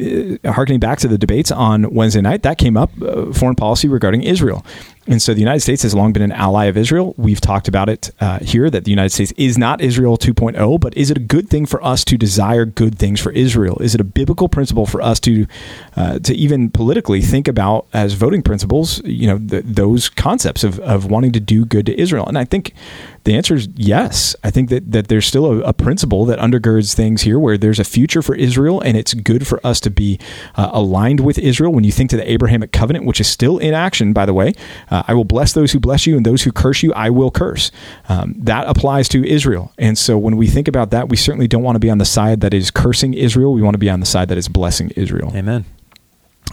uh, 0.00 0.52
harkening 0.52 0.80
back 0.80 1.00
to 1.00 1.08
the 1.08 1.18
debates 1.18 1.50
on 1.50 1.92
Wednesday 1.92 2.22
night, 2.22 2.44
that 2.44 2.56
came 2.56 2.78
up 2.78 2.90
uh, 3.02 3.30
foreign 3.34 3.54
policy 3.54 3.86
regarding 3.86 4.22
Israel. 4.22 4.64
And 5.06 5.20
so 5.20 5.34
the 5.34 5.40
United 5.40 5.60
States 5.60 5.82
has 5.82 5.94
long 5.94 6.12
been 6.12 6.22
an 6.22 6.30
ally 6.30 6.66
of 6.66 6.76
Israel. 6.76 7.14
We've 7.16 7.40
talked 7.40 7.66
about 7.66 7.88
it 7.88 8.12
uh, 8.20 8.38
here 8.38 8.70
that 8.70 8.84
the 8.84 8.90
United 8.90 9.10
States 9.10 9.32
is 9.36 9.58
not 9.58 9.80
Israel 9.80 10.16
2.0, 10.16 10.80
but 10.80 10.96
is 10.96 11.10
it 11.10 11.16
a 11.16 11.20
good 11.20 11.48
thing 11.48 11.66
for 11.66 11.82
us 11.84 12.04
to 12.04 12.16
desire 12.16 12.64
good 12.64 12.98
things 12.98 13.20
for 13.20 13.32
Israel? 13.32 13.78
Is 13.80 13.96
it 13.96 14.00
a 14.00 14.04
biblical 14.04 14.48
principle 14.48 14.86
for 14.86 15.02
us 15.02 15.18
to 15.20 15.46
uh, 15.96 16.20
to 16.20 16.34
even 16.34 16.70
politically 16.70 17.20
think 17.20 17.48
about 17.48 17.86
as 17.92 18.14
voting 18.14 18.42
principles, 18.42 19.02
you 19.04 19.26
know, 19.26 19.38
those 19.38 20.08
concepts 20.08 20.62
of, 20.62 20.78
of 20.80 21.10
wanting 21.10 21.32
to 21.32 21.40
do 21.40 21.64
good 21.64 21.86
to 21.86 22.00
Israel? 22.00 22.26
And 22.26 22.38
I 22.38 22.44
think 22.44 22.72
the 23.24 23.34
answer 23.36 23.54
is 23.54 23.68
yes. 23.74 24.34
I 24.42 24.50
think 24.50 24.68
that, 24.70 24.90
that 24.90 25.08
there's 25.08 25.26
still 25.26 25.46
a, 25.46 25.58
a, 25.60 25.72
principle 25.72 26.24
that 26.26 26.38
undergirds 26.38 26.94
things 26.94 27.22
here 27.22 27.38
where 27.38 27.56
there's 27.56 27.78
a 27.78 27.84
future 27.84 28.22
for 28.22 28.34
Israel, 28.34 28.80
and 28.80 28.96
it's 28.96 29.14
good 29.14 29.46
for 29.46 29.64
us 29.64 29.80
to 29.80 29.90
be 29.90 30.18
uh, 30.56 30.70
aligned 30.72 31.20
with 31.20 31.38
Israel. 31.38 31.72
When 31.72 31.84
you 31.84 31.92
think 31.92 32.10
to 32.10 32.16
the 32.16 32.30
Abrahamic 32.30 32.72
covenant, 32.72 33.04
which 33.04 33.20
is 33.20 33.28
still 33.28 33.58
in 33.58 33.74
action, 33.74 34.12
by 34.12 34.26
the 34.26 34.34
way, 34.34 34.54
uh, 34.90 35.02
I 35.06 35.14
will 35.14 35.24
bless 35.24 35.52
those 35.52 35.72
who 35.72 35.80
bless 35.80 36.06
you, 36.06 36.16
and 36.16 36.26
those 36.26 36.42
who 36.42 36.52
curse 36.52 36.82
you, 36.82 36.92
I 36.94 37.10
will 37.10 37.30
curse. 37.30 37.70
Um, 38.08 38.34
that 38.38 38.66
applies 38.68 39.08
to 39.10 39.24
Israel. 39.24 39.72
And 39.78 39.96
so 39.96 40.18
when 40.18 40.36
we 40.36 40.46
think 40.46 40.68
about 40.68 40.90
that, 40.90 41.08
we 41.08 41.16
certainly 41.16 41.48
don't 41.48 41.62
want 41.62 41.76
to 41.76 41.80
be 41.80 41.90
on 41.90 41.98
the 41.98 42.04
side 42.04 42.40
that 42.40 42.52
is 42.52 42.70
cursing 42.70 43.14
Israel. 43.14 43.52
We 43.54 43.62
want 43.62 43.74
to 43.74 43.78
be 43.78 43.90
on 43.90 44.00
the 44.00 44.06
side 44.06 44.28
that 44.28 44.38
is 44.38 44.48
blessing 44.48 44.90
Israel. 44.90 45.32
Amen. 45.34 45.64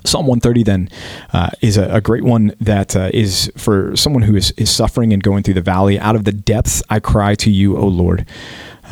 Psalm 0.06 0.28
130 0.28 0.64
then 0.64 0.90
uh, 1.34 1.50
is 1.62 1.78
a, 1.78 1.96
a, 1.96 2.02
great 2.02 2.24
one 2.24 2.56
that 2.62 2.96
uh, 2.96 3.10
is 3.14 3.52
for 3.58 3.96
someone 3.98 4.24
who 4.24 4.36
is, 4.36 4.52
is 4.52 4.70
suffering 4.70 5.12
and 5.12 5.22
going 5.22 5.44
through 5.44 5.56
the 5.56 5.62
valley. 5.62 6.00
Out 6.00 6.16
of 6.16 6.24
the 6.24 6.32
depths 6.32 6.82
I 6.90 7.00
cry 7.00 7.36
to 7.36 7.52
you, 7.52 7.78
O 7.78 7.86
Lord. 7.86 8.26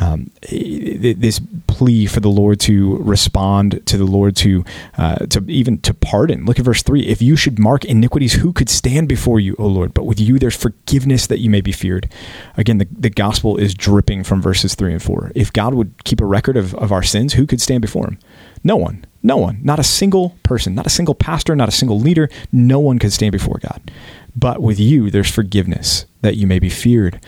Um, 0.00 0.30
this 0.48 1.40
plea 1.66 2.06
for 2.06 2.20
the 2.20 2.28
Lord 2.28 2.60
to 2.60 2.98
respond, 2.98 3.84
to 3.86 3.96
the 3.96 4.04
Lord 4.04 4.36
to 4.36 4.64
uh, 4.96 5.26
to 5.26 5.44
even 5.48 5.78
to 5.80 5.92
pardon. 5.92 6.44
Look 6.44 6.58
at 6.58 6.64
verse 6.64 6.82
three. 6.82 7.06
If 7.06 7.20
you 7.20 7.34
should 7.34 7.58
mark 7.58 7.84
iniquities, 7.84 8.34
who 8.34 8.52
could 8.52 8.68
stand 8.68 9.08
before 9.08 9.40
you, 9.40 9.56
O 9.58 9.66
Lord? 9.66 9.94
But 9.94 10.04
with 10.04 10.20
you, 10.20 10.38
there's 10.38 10.56
forgiveness 10.56 11.26
that 11.26 11.40
you 11.40 11.50
may 11.50 11.60
be 11.60 11.72
feared. 11.72 12.08
Again, 12.56 12.78
the, 12.78 12.86
the 12.92 13.10
gospel 13.10 13.56
is 13.56 13.74
dripping 13.74 14.24
from 14.24 14.40
verses 14.40 14.74
three 14.76 14.92
and 14.92 15.02
four. 15.02 15.32
If 15.34 15.52
God 15.52 15.74
would 15.74 16.04
keep 16.04 16.20
a 16.20 16.26
record 16.26 16.56
of, 16.56 16.74
of 16.76 16.92
our 16.92 17.02
sins, 17.02 17.34
who 17.34 17.46
could 17.46 17.60
stand 17.60 17.82
before 17.82 18.06
Him? 18.06 18.18
No 18.62 18.76
one. 18.76 19.04
No 19.20 19.36
one, 19.36 19.58
not 19.64 19.80
a 19.80 19.84
single 19.84 20.36
person, 20.44 20.76
not 20.76 20.86
a 20.86 20.90
single 20.90 21.14
pastor, 21.14 21.56
not 21.56 21.68
a 21.68 21.72
single 21.72 21.98
leader, 21.98 22.30
no 22.52 22.78
one 22.78 23.00
could 23.00 23.12
stand 23.12 23.32
before 23.32 23.58
God. 23.60 23.90
But 24.36 24.62
with 24.62 24.78
you, 24.78 25.10
there's 25.10 25.28
forgiveness 25.28 26.06
that 26.20 26.36
you 26.36 26.46
may 26.46 26.60
be 26.60 26.70
feared. 26.70 27.20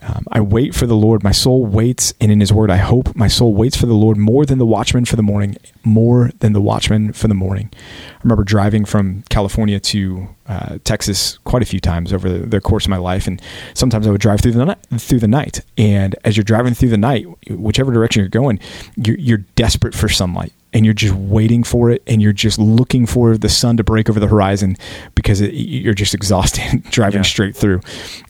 Um, 0.00 0.24
I 0.30 0.40
wait 0.40 0.74
for 0.74 0.86
the 0.86 0.94
Lord. 0.94 1.22
My 1.24 1.32
soul 1.32 1.66
waits, 1.66 2.14
and 2.20 2.30
in 2.30 2.40
His 2.40 2.52
word 2.52 2.70
I 2.70 2.76
hope. 2.76 3.14
My 3.16 3.28
soul 3.28 3.54
waits 3.54 3.76
for 3.76 3.86
the 3.86 3.94
Lord 3.94 4.16
more 4.16 4.46
than 4.46 4.58
the 4.58 4.66
watchman 4.66 5.04
for 5.04 5.16
the 5.16 5.22
morning, 5.22 5.56
more 5.84 6.30
than 6.38 6.52
the 6.52 6.60
watchman 6.60 7.12
for 7.12 7.28
the 7.28 7.34
morning. 7.34 7.70
I 7.72 8.20
remember 8.22 8.44
driving 8.44 8.84
from 8.84 9.24
California 9.28 9.80
to 9.80 10.28
uh, 10.46 10.78
Texas 10.84 11.38
quite 11.38 11.62
a 11.62 11.66
few 11.66 11.80
times 11.80 12.12
over 12.12 12.28
the, 12.28 12.46
the, 12.46 12.60
course 12.60 12.84
of 12.84 12.90
my 12.90 12.96
life, 12.96 13.26
and 13.26 13.40
sometimes 13.74 14.06
I 14.06 14.10
would 14.10 14.20
drive 14.20 14.40
through 14.40 14.52
the 14.52 14.64
night, 14.64 14.78
through 14.98 15.20
the 15.20 15.28
night. 15.28 15.60
And 15.76 16.14
as 16.24 16.36
you're 16.36 16.44
driving 16.44 16.74
through 16.74 16.90
the 16.90 16.98
night, 16.98 17.26
whichever 17.50 17.92
direction 17.92 18.20
you're 18.20 18.28
going, 18.28 18.60
you're, 18.96 19.18
you're 19.18 19.44
desperate 19.56 19.94
for 19.94 20.08
sunlight 20.08 20.52
and 20.72 20.84
you're 20.84 20.94
just 20.94 21.14
waiting 21.14 21.64
for 21.64 21.90
it 21.90 22.02
and 22.06 22.20
you're 22.20 22.32
just 22.32 22.58
looking 22.58 23.06
for 23.06 23.38
the 23.38 23.48
sun 23.48 23.76
to 23.78 23.84
break 23.84 24.10
over 24.10 24.20
the 24.20 24.26
horizon 24.26 24.76
because 25.14 25.40
it, 25.40 25.54
you're 25.54 25.94
just 25.94 26.14
exhausted 26.14 26.82
driving 26.90 27.20
yeah. 27.20 27.28
straight 27.28 27.56
through. 27.56 27.80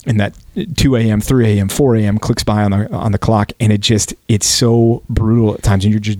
And 0.06 0.20
that 0.20 0.36
2 0.76 0.96
a.m 0.96 1.20
3 1.20 1.58
a.m 1.58 1.68
4 1.68 1.96
a.m 1.96 2.18
clicks 2.18 2.44
by 2.44 2.62
on 2.62 2.70
the 2.70 2.92
on 2.92 3.12
the 3.12 3.18
clock 3.18 3.52
and 3.60 3.72
it 3.72 3.80
just 3.80 4.14
it's 4.28 4.46
so 4.46 5.02
brutal 5.08 5.54
at 5.54 5.62
times 5.62 5.84
and 5.84 5.92
you're 5.92 6.00
just 6.00 6.18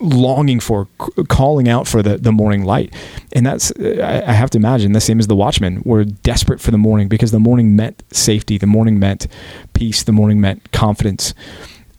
longing 0.00 0.58
for 0.58 0.88
calling 1.28 1.68
out 1.68 1.86
for 1.86 2.02
the, 2.02 2.18
the 2.18 2.32
morning 2.32 2.64
light. 2.64 2.92
And 3.32 3.46
that's 3.46 3.70
uh, 3.72 4.24
I 4.26 4.32
have 4.32 4.50
to 4.50 4.58
imagine 4.58 4.92
the 4.92 5.00
same 5.00 5.20
as 5.20 5.28
the 5.28 5.36
watchmen 5.36 5.82
were 5.84 6.04
desperate 6.04 6.60
for 6.60 6.72
the 6.72 6.78
morning 6.78 7.08
because 7.08 7.30
the 7.30 7.38
morning 7.38 7.76
meant 7.76 8.02
safety 8.10 8.58
the 8.58 8.66
morning 8.66 8.98
meant 8.98 9.28
peace 9.74 10.02
the 10.02 10.12
morning 10.12 10.40
meant 10.40 10.72
confidence. 10.72 11.34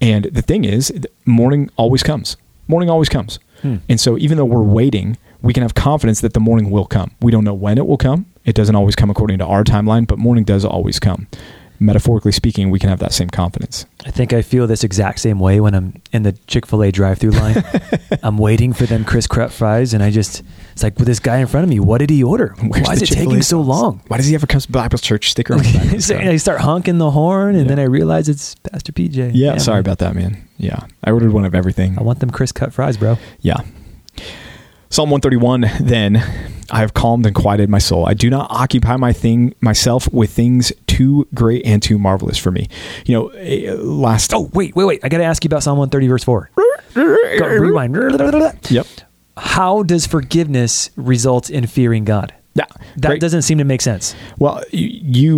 And 0.02 0.26
the 0.26 0.42
thing 0.42 0.66
is 0.66 0.92
morning 1.26 1.70
always 1.78 2.04
comes 2.04 2.36
Morning 2.68 2.90
always 2.90 3.10
comes. 3.10 3.40
Hmm. 3.62 3.78
And 3.90 4.00
so 4.00 4.18
even 4.18 4.38
though 4.38 4.46
we're 4.46 4.64
waiting, 4.64 5.18
we 5.42 5.54
can 5.54 5.64
have 5.64 5.76
confidence 5.76 6.22
that 6.22 6.34
the 6.34 6.40
morning 6.40 6.70
will 6.70 6.86
come. 6.86 7.12
We 7.22 7.32
don't 7.32 7.44
know 7.44 7.54
when 7.54 7.78
it 7.78 7.86
will 7.86 7.98
come. 7.98 8.26
It 8.46 8.56
doesn't 8.56 8.76
always 8.76 8.96
come 8.96 9.10
according 9.10 9.40
to 9.40 9.46
our 9.46 9.64
timeline, 9.64 10.08
but 10.08 10.18
morning 10.18 10.44
does 10.44 10.66
always 10.66 11.00
come. 11.00 11.28
Metaphorically 11.80 12.32
speaking, 12.32 12.70
we 12.72 12.80
can 12.80 12.90
have 12.90 13.00
that 13.00 13.14
same 13.14 13.30
confidence. 13.30 13.86
I 14.06 14.12
think 14.12 14.32
I 14.32 14.42
feel 14.42 14.68
this 14.68 14.84
exact 14.84 15.20
same 15.20 15.40
way 15.40 15.60
when 15.60 15.76
I'm 15.76 16.02
in 16.12 16.24
the 16.24 16.34
Chick 16.48 16.66
fil 16.66 16.84
A 16.84 16.92
drive 16.92 17.20
through 17.20 17.32
line. 17.32 17.64
I'm 18.24 18.38
waiting 18.38 18.72
for 18.74 18.86
them 18.86 19.04
crisp 19.04 19.32
cut 19.32 19.52
fries, 19.52 19.94
and 19.94 20.02
I 20.02 20.12
just, 20.12 20.44
it's 20.74 20.84
like 20.84 20.98
with 20.98 21.08
this 21.08 21.20
guy 21.20 21.38
in 21.38 21.48
front 21.48 21.64
of 21.64 21.70
me, 21.70 21.80
what 21.80 22.00
did 22.00 22.10
he 22.10 22.24
order? 22.24 22.56
Where's 22.60 22.86
Why 22.86 22.94
is 22.94 23.02
it 23.02 23.06
Chick-fil-A 23.08 23.30
taking 23.30 23.42
so 23.42 23.62
long? 23.62 24.02
Why 24.08 24.18
does 24.18 24.26
he 24.26 24.34
have 24.34 24.44
a 24.44 24.68
Bible 24.70 24.98
Church 24.98 25.32
sticker 25.32 25.54
on 25.54 25.60
the 25.60 26.08
back? 26.10 26.28
I 26.28 26.36
start 26.38 26.62
honking 26.62 26.98
the 26.98 27.12
horn, 27.12 27.56
and 27.56 27.66
yeah. 27.66 27.70
then 27.70 27.80
I 27.80 27.84
realize 27.84 28.28
it's 28.28 28.56
Pastor 28.56 28.92
PJ. 28.92 29.32
Yeah, 29.34 29.58
sorry 29.58 29.80
about 29.80 30.00
that, 30.00 30.16
man. 30.16 30.48
Yeah, 30.58 30.86
I 31.04 31.12
ordered 31.12 31.32
one 31.32 31.46
of 31.46 31.56
everything. 31.56 31.98
I 31.98 32.04
want 32.04 32.20
them 32.20 32.30
crisp 32.30 32.56
cut 32.56 32.74
fries, 32.74 32.98
bro. 32.98 33.18
Yeah. 33.40 33.62
Psalm 34.90 35.10
131 35.10 35.88
then 35.88 36.18
I 36.70 36.82
have 36.82 36.94
calmed 36.94 37.26
and 37.26 37.34
quieted 37.34 37.68
my 37.68 37.80
soul. 37.80 38.06
I 38.06 38.14
do 38.14 38.30
not 38.30 38.46
occupy 38.52 38.96
my 38.96 39.12
thing 39.12 39.56
myself 39.60 40.12
with 40.14 40.30
things 40.30 40.72
too 40.86 41.28
great 41.34 41.66
and 41.66 41.82
too 41.82 41.98
marvelous 41.98 42.38
for 42.38 42.52
me. 42.52 42.70
You 43.06 43.16
know, 43.16 43.28
eh, 43.30 43.74
last 43.74 44.34
Oh, 44.36 44.52
wait, 44.54 44.76
wait, 44.76 44.86
wait. 44.86 45.00
I 45.04 45.10
got 45.10 45.18
to 45.18 45.24
ask 45.24 45.44
you 45.44 45.48
about 45.48 45.64
Psalm 45.64 45.80
130 45.80 46.08
verse 46.08 46.24
4. 46.24 46.50
Go, 46.94 47.48
rewind. 47.48 47.96
Yep. 48.70 48.86
How 49.38 49.84
does 49.84 50.06
forgiveness 50.06 50.90
result 50.96 51.50
in 51.50 51.68
fearing 51.68 52.06
God? 52.06 52.34
Yeah. 52.56 52.66
That 52.98 53.08
Great. 53.08 53.22
doesn't 53.22 53.42
seem 53.42 53.58
to 53.58 53.64
make 53.64 53.82
sense. 53.82 54.16
Well, 54.38 54.64
you, 54.72 54.88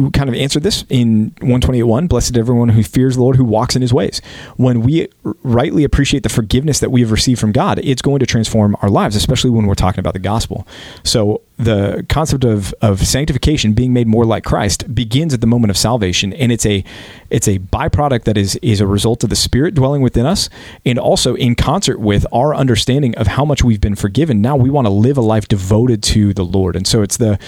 you 0.04 0.12
kind 0.12 0.28
of 0.28 0.36
answered 0.36 0.64
this 0.64 0.84
in 0.90 1.32
128.1. 1.40 2.10
Blessed 2.10 2.36
everyone 2.36 2.70
who 2.70 2.84
fears 2.84 3.16
the 3.16 3.22
Lord, 3.22 3.38
who 3.38 3.46
walks 3.46 3.74
in 3.75 3.82
his 3.82 3.94
ways. 3.94 4.22
When 4.58 4.82
we 4.82 5.08
rightly 5.24 5.86
appreciate 5.86 6.24
the 6.24 6.30
forgiveness 6.30 6.80
that 6.80 6.92
we 6.92 7.00
have 7.00 7.12
received 7.12 7.40
from 7.40 7.54
God, 7.54 7.80
it's 7.84 8.02
going 8.02 8.20
to 8.20 8.25
transform 8.25 8.75
our 8.82 8.90
lives, 8.90 9.16
especially 9.16 9.50
when 9.50 9.66
we're 9.66 9.75
talking 9.75 10.00
about 10.02 10.12
the 10.12 10.20
gospel. 10.20 10.68
So 11.04 11.42
the 11.58 12.06
concept 12.10 12.44
of, 12.44 12.74
of 12.82 13.06
sanctification, 13.06 13.74
being 13.74 13.94
made 13.94 14.08
more 14.08 14.26
like 14.26 14.44
Christ, 14.44 14.94
begins 14.94 15.34
at 15.34 15.42
the 15.42 15.48
moment 15.48 15.72
of 15.72 15.78
salvation, 15.78 16.34
and 16.34 16.52
it's 16.52 16.66
a 16.66 16.84
it's 17.30 17.48
a 17.48 17.60
byproduct 17.60 18.24
that 18.26 18.38
is 18.38 18.58
is 18.58 18.82
a 18.82 18.88
result 18.88 19.24
of 19.24 19.30
the 19.30 19.36
Spirit 19.36 19.74
dwelling 19.74 20.02
within 20.02 20.26
us, 20.26 20.50
and 20.86 21.00
also 21.00 21.36
in 21.36 21.56
concert 21.56 22.00
with 22.00 22.26
our 22.34 22.54
understanding 22.54 23.16
of 23.16 23.28
how 23.28 23.46
much 23.46 23.64
we've 23.64 23.82
been 23.82 23.96
forgiven. 23.96 24.42
Now 24.42 24.56
we 24.56 24.70
want 24.70 24.86
to 24.86 24.92
live 24.92 25.18
a 25.18 25.22
life 25.22 25.48
devoted 25.48 26.04
to 26.04 26.34
the 26.34 26.44
Lord, 26.44 26.76
and 26.76 26.86
so 26.86 27.02
it's 27.02 27.18
the 27.18 27.40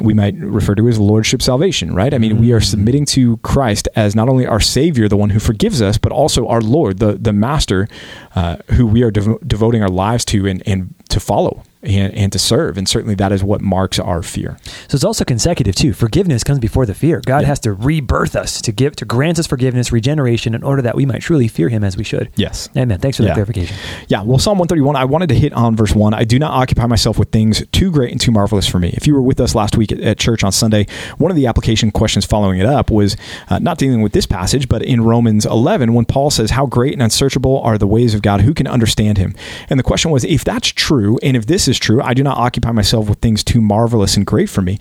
we 0.00 0.14
might 0.14 0.34
refer 0.36 0.74
to 0.74 0.86
as 0.88 0.98
lordship 0.98 1.42
salvation, 1.42 1.94
right? 1.94 2.12
I 2.14 2.18
mean, 2.18 2.38
we 2.40 2.52
are 2.52 2.60
submitting 2.60 3.04
to 3.06 3.36
Christ 3.38 3.88
as 3.96 4.14
not 4.14 4.28
only 4.28 4.46
our 4.46 4.60
Savior, 4.60 5.08
the 5.08 5.16
one 5.16 5.30
who 5.30 5.40
forgives 5.40 5.82
us, 5.82 5.98
but 5.98 6.12
also 6.12 6.46
our 6.48 6.60
Lord, 6.60 6.98
the 6.98 7.12
the 7.14 7.32
Master, 7.32 7.88
uh, 8.34 8.56
who 8.72 8.86
we 8.86 9.02
are 9.02 9.10
devo- 9.10 9.46
devoting 9.46 9.82
our 9.82 9.88
lives 9.88 10.24
to 10.26 10.46
and, 10.46 10.62
and 10.66 10.94
to 11.08 11.20
follow 11.20 11.62
and, 11.82 12.12
and 12.14 12.32
to 12.32 12.38
serve. 12.38 12.76
And 12.76 12.86
certainly 12.88 13.14
that 13.14 13.32
is 13.32 13.42
what 13.42 13.60
marks 13.62 13.98
our 13.98 14.22
fear. 14.22 14.58
So 14.88 14.96
it's 14.96 15.04
also 15.04 15.24
consecutive 15.24 15.74
too. 15.74 15.92
Forgiveness 15.94 16.44
comes 16.44 16.58
before 16.58 16.84
the 16.86 16.92
fear. 16.94 17.22
God 17.24 17.42
Yeah. 17.42 17.46
has 17.48 17.60
to 17.60 17.72
rebirth 17.72 18.36
us 18.36 18.60
to 18.62 18.72
give 18.72 18.94
to 18.96 19.04
grant 19.06 19.38
us 19.38 19.46
forgiveness, 19.46 19.90
regeneration, 19.90 20.54
in 20.54 20.62
order 20.62 20.82
that 20.82 20.96
we 20.96 21.06
might 21.06 21.22
truly 21.22 21.48
fear 21.48 21.68
Him 21.70 21.84
as 21.84 21.96
we 21.96 22.04
should. 22.04 22.30
Yes. 22.36 22.68
Amen. 22.76 22.98
Thanks 22.98 23.16
for 23.16 23.22
that 23.22 23.28
Yeah. 23.30 23.34
clarification. 23.34 23.76
Yeah, 24.08 24.22
well, 24.22 24.38
Psalm 24.38 24.58
131, 24.58 24.96
I 24.96 25.04
wanted 25.06 25.30
to 25.30 25.34
hit 25.34 25.52
on 25.54 25.76
verse 25.76 25.94
1. 25.94 26.12
I 26.14 26.24
do 26.24 26.38
not 26.38 26.52
occupy 26.52 26.86
myself 26.86 27.18
with 27.18 27.30
things 27.30 27.64
too 27.72 27.90
great 27.90 28.12
and 28.12 28.20
too 28.20 28.32
marvelous 28.32 28.66
for 28.68 28.78
me. 28.78 28.90
If 28.94 29.06
you 29.06 29.14
were 29.14 29.22
with 29.22 29.40
us 29.40 29.54
last 29.54 29.76
week 29.76 29.87
at, 29.92 30.00
at 30.00 30.18
church 30.18 30.44
on 30.44 30.52
Sunday, 30.52 30.86
one 31.18 31.30
of 31.30 31.36
the 31.36 31.46
application 31.46 31.90
questions 31.90 32.24
following 32.24 32.58
it 32.58 32.66
up 32.66 32.90
was 32.90 33.16
uh, 33.48 33.58
not 33.58 33.78
dealing 33.78 34.02
with 34.02 34.12
this 34.12 34.26
passage, 34.26 34.68
but 34.68 34.82
in 34.82 35.02
Romans 35.02 35.46
11, 35.46 35.94
when 35.94 36.04
Paul 36.04 36.30
says, 36.30 36.50
How 36.50 36.66
great 36.66 36.92
and 36.92 37.02
unsearchable 37.02 37.60
are 37.60 37.78
the 37.78 37.86
ways 37.86 38.14
of 38.14 38.22
God, 38.22 38.40
who 38.40 38.54
can 38.54 38.66
understand 38.66 39.18
him? 39.18 39.34
And 39.68 39.78
the 39.78 39.84
question 39.84 40.10
was, 40.10 40.24
if 40.24 40.44
that's 40.44 40.68
true, 40.68 41.18
and 41.22 41.36
if 41.36 41.46
this 41.46 41.68
is 41.68 41.78
true, 41.78 42.02
I 42.02 42.14
do 42.14 42.22
not 42.22 42.38
occupy 42.38 42.72
myself 42.72 43.08
with 43.08 43.18
things 43.18 43.44
too 43.44 43.60
marvelous 43.60 44.16
and 44.16 44.26
great 44.26 44.48
for 44.48 44.62
me. 44.62 44.78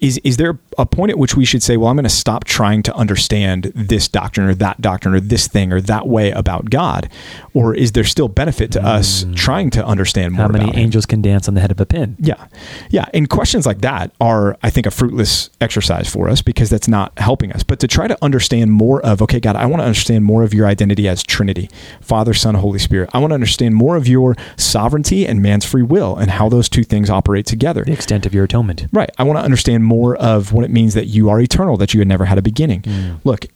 Is, 0.00 0.18
is 0.24 0.36
there 0.36 0.58
a 0.78 0.84
point 0.84 1.10
at 1.10 1.18
which 1.18 1.36
we 1.36 1.44
should 1.44 1.62
say, 1.62 1.76
well, 1.76 1.88
I'm 1.88 1.96
going 1.96 2.04
to 2.04 2.10
stop 2.10 2.44
trying 2.44 2.82
to 2.84 2.94
understand 2.94 3.72
this 3.74 4.08
doctrine 4.08 4.48
or 4.48 4.54
that 4.54 4.80
doctrine 4.80 5.14
or 5.14 5.20
this 5.20 5.48
thing 5.48 5.72
or 5.72 5.80
that 5.80 6.06
way 6.06 6.30
about 6.32 6.70
God? 6.70 7.10
Or 7.54 7.74
is 7.74 7.92
there 7.92 8.04
still 8.04 8.28
benefit 8.28 8.72
to 8.72 8.84
us 8.84 9.24
mm. 9.24 9.34
trying 9.34 9.70
to 9.70 9.84
understand 9.84 10.34
more 10.34 10.46
How 10.46 10.48
many 10.48 10.64
about 10.64 10.74
him? 10.76 10.82
angels 10.82 11.06
can 11.06 11.22
dance 11.22 11.48
on 11.48 11.54
the 11.54 11.60
head 11.60 11.70
of 11.70 11.80
a 11.80 11.86
pin? 11.86 12.16
Yeah. 12.18 12.46
Yeah. 12.90 13.06
And 13.14 13.30
questions 13.30 13.64
like 13.64 13.80
that 13.80 14.12
are, 14.20 14.58
I 14.62 14.70
think, 14.70 14.86
a 14.86 14.90
fruitless 14.90 15.50
exercise 15.60 16.08
for 16.08 16.28
us 16.28 16.42
because 16.42 16.68
that's 16.68 16.88
not 16.88 17.18
helping 17.18 17.52
us. 17.52 17.62
But 17.62 17.80
to 17.80 17.88
try 17.88 18.06
to 18.06 18.18
understand 18.22 18.72
more 18.72 19.00
of, 19.00 19.22
okay, 19.22 19.40
God, 19.40 19.56
I 19.56 19.64
want 19.66 19.80
to 19.80 19.86
understand 19.86 20.24
more 20.24 20.42
of 20.42 20.52
your 20.52 20.66
identity 20.66 21.08
as 21.08 21.22
Trinity 21.22 21.70
Father, 22.00 22.34
Son, 22.34 22.54
Holy 22.54 22.78
Spirit. 22.78 23.10
I 23.14 23.18
want 23.18 23.30
to 23.30 23.34
understand 23.34 23.74
more 23.74 23.96
of 23.96 24.06
your 24.06 24.36
sovereignty 24.56 25.26
and 25.26 25.40
man's 25.40 25.64
free 25.64 25.82
will 25.82 26.16
and 26.16 26.30
how 26.30 26.48
those 26.48 26.68
two 26.68 26.84
things 26.84 27.08
operate 27.08 27.46
together. 27.46 27.84
The 27.84 27.92
extent 27.92 28.26
of 28.26 28.34
your 28.34 28.44
atonement. 28.44 28.86
Right. 28.92 29.10
I 29.18 29.22
want 29.22 29.38
to 29.38 29.42
understand 29.42 29.84
more 29.86 30.16
of 30.16 30.52
what 30.52 30.64
it 30.64 30.70
means 30.70 30.94
that 30.94 31.06
you 31.06 31.30
are 31.30 31.40
eternal, 31.40 31.76
that 31.78 31.94
you 31.94 32.00
had 32.00 32.08
never 32.08 32.24
had 32.24 32.38
a 32.38 32.42
beginning. 32.42 32.84
Look, 33.24 33.46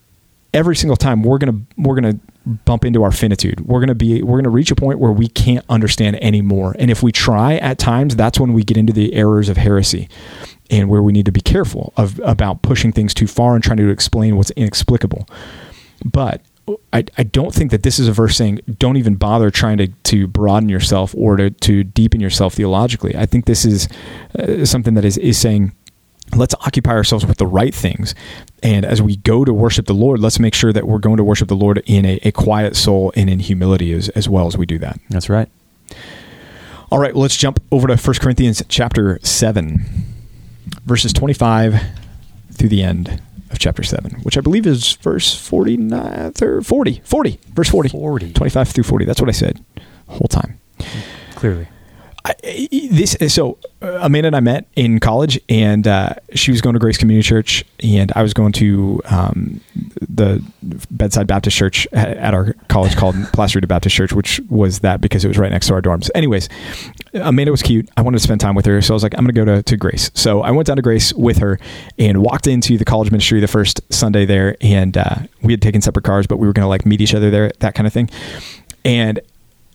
every 0.52 0.76
single 0.76 0.96
time 0.96 1.22
we're 1.22 1.38
gonna 1.38 1.60
we're 1.76 1.94
gonna 1.94 2.18
bump 2.64 2.84
into 2.84 3.02
our 3.02 3.12
finitude. 3.12 3.60
We're 3.60 3.80
gonna 3.80 3.94
be 3.94 4.22
we're 4.22 4.38
gonna 4.38 4.50
reach 4.50 4.70
a 4.70 4.74
point 4.74 4.98
where 4.98 5.12
we 5.12 5.28
can't 5.28 5.64
understand 5.68 6.22
anymore. 6.22 6.74
And 6.78 6.90
if 6.90 7.02
we 7.02 7.12
try 7.12 7.56
at 7.56 7.78
times, 7.78 8.16
that's 8.16 8.40
when 8.40 8.52
we 8.52 8.64
get 8.64 8.76
into 8.76 8.92
the 8.92 9.14
errors 9.14 9.48
of 9.48 9.56
heresy 9.56 10.08
and 10.70 10.88
where 10.88 11.02
we 11.02 11.12
need 11.12 11.26
to 11.26 11.32
be 11.32 11.40
careful 11.40 11.92
of 11.96 12.20
about 12.20 12.62
pushing 12.62 12.92
things 12.92 13.12
too 13.12 13.26
far 13.26 13.54
and 13.54 13.62
trying 13.62 13.78
to 13.78 13.90
explain 13.90 14.36
what's 14.36 14.50
inexplicable. 14.52 15.28
But 16.04 16.42
I, 16.92 17.04
I 17.18 17.24
don't 17.24 17.52
think 17.52 17.70
that 17.72 17.82
this 17.82 17.98
is 17.98 18.06
a 18.06 18.12
verse 18.12 18.36
saying 18.36 18.60
don't 18.78 18.96
even 18.96 19.16
bother 19.16 19.50
trying 19.50 19.78
to, 19.78 19.88
to 19.88 20.26
broaden 20.26 20.68
yourself 20.68 21.14
or 21.16 21.36
to, 21.36 21.50
to 21.50 21.82
deepen 21.84 22.20
yourself 22.20 22.54
theologically. 22.54 23.16
I 23.16 23.26
think 23.26 23.46
this 23.46 23.64
is 23.64 23.88
uh, 24.38 24.64
something 24.64 24.94
that 24.94 25.04
is, 25.04 25.18
is 25.18 25.38
saying 25.38 25.72
let's 26.34 26.54
occupy 26.60 26.92
ourselves 26.92 27.26
with 27.26 27.38
the 27.38 27.46
right 27.46 27.74
things. 27.74 28.14
And 28.62 28.84
as 28.84 29.00
we 29.00 29.16
go 29.16 29.44
to 29.44 29.52
worship 29.52 29.86
the 29.86 29.94
Lord, 29.94 30.20
let's 30.20 30.38
make 30.38 30.54
sure 30.54 30.72
that 30.72 30.86
we're 30.86 30.98
going 30.98 31.16
to 31.16 31.24
worship 31.24 31.48
the 31.48 31.56
Lord 31.56 31.82
in 31.86 32.04
a, 32.04 32.18
a 32.22 32.32
quiet 32.32 32.76
soul 32.76 33.12
and 33.16 33.28
in 33.30 33.40
humility 33.40 33.92
as, 33.92 34.08
as 34.10 34.28
well 34.28 34.46
as 34.46 34.56
we 34.56 34.66
do 34.66 34.78
that. 34.78 34.98
That's 35.08 35.28
right. 35.28 35.48
All 36.90 36.98
right, 36.98 37.14
well, 37.14 37.22
let's 37.22 37.36
jump 37.36 37.62
over 37.70 37.86
to 37.86 37.96
1 37.96 38.16
Corinthians 38.20 38.62
chapter 38.68 39.20
7, 39.22 39.84
verses 40.84 41.12
25 41.12 41.80
through 42.52 42.68
the 42.68 42.82
end 42.82 43.22
of 43.50 43.58
chapter 43.60 43.82
7, 43.84 44.20
which 44.22 44.36
I 44.36 44.40
believe 44.40 44.66
is 44.66 44.94
verse 44.94 45.32
49, 45.34 46.32
or 46.42 46.62
40, 46.62 47.00
40, 47.04 47.40
verse 47.52 47.68
40. 47.68 47.88
40. 47.90 48.32
25 48.32 48.68
through 48.68 48.84
40. 48.84 49.04
That's 49.04 49.20
what 49.20 49.28
I 49.28 49.32
said 49.32 49.64
whole 50.10 50.28
time. 50.28 50.58
Clearly. 51.34 51.68
I, 52.24 52.68
this 52.90 53.16
so 53.28 53.58
uh, 53.82 53.98
Amanda 54.02 54.26
and 54.28 54.36
I 54.36 54.40
met 54.40 54.66
in 54.76 55.00
college, 55.00 55.40
and 55.48 55.86
uh, 55.86 56.14
she 56.34 56.50
was 56.50 56.60
going 56.60 56.74
to 56.74 56.78
Grace 56.78 56.98
Community 56.98 57.26
Church, 57.26 57.64
and 57.82 58.12
I 58.14 58.22
was 58.22 58.34
going 58.34 58.52
to 58.52 59.00
um, 59.06 59.60
the 60.00 60.44
Bedside 60.90 61.26
Baptist 61.26 61.56
Church 61.56 61.86
at, 61.92 62.08
at 62.16 62.34
our 62.34 62.54
college 62.68 62.94
called 62.96 63.14
Placerita 63.32 63.66
Baptist 63.66 63.96
Church, 63.96 64.12
which 64.12 64.40
was 64.50 64.80
that 64.80 65.00
because 65.00 65.24
it 65.24 65.28
was 65.28 65.38
right 65.38 65.50
next 65.50 65.68
to 65.68 65.74
our 65.74 65.80
dorms. 65.80 66.10
Anyways, 66.14 66.48
Amanda 67.14 67.50
was 67.50 67.62
cute. 67.62 67.88
I 67.96 68.02
wanted 68.02 68.18
to 68.18 68.22
spend 68.22 68.40
time 68.40 68.54
with 68.54 68.66
her, 68.66 68.82
so 68.82 68.92
I 68.92 68.96
was 68.96 69.02
like, 69.02 69.14
I'm 69.16 69.24
going 69.24 69.34
to 69.34 69.44
go 69.44 69.56
to 69.56 69.62
to 69.62 69.76
Grace. 69.76 70.10
So 70.14 70.42
I 70.42 70.50
went 70.50 70.66
down 70.66 70.76
to 70.76 70.82
Grace 70.82 71.14
with 71.14 71.38
her 71.38 71.58
and 71.98 72.22
walked 72.22 72.46
into 72.46 72.76
the 72.76 72.84
college 72.84 73.10
ministry 73.10 73.40
the 73.40 73.48
first 73.48 73.80
Sunday 73.92 74.26
there, 74.26 74.56
and 74.60 74.96
uh, 74.96 75.16
we 75.42 75.52
had 75.54 75.62
taken 75.62 75.80
separate 75.80 76.04
cars, 76.04 76.26
but 76.26 76.36
we 76.36 76.46
were 76.46 76.52
going 76.52 76.64
to 76.64 76.68
like 76.68 76.84
meet 76.84 77.00
each 77.00 77.14
other 77.14 77.30
there, 77.30 77.50
that 77.60 77.74
kind 77.74 77.86
of 77.86 77.92
thing, 77.94 78.10
and 78.84 79.20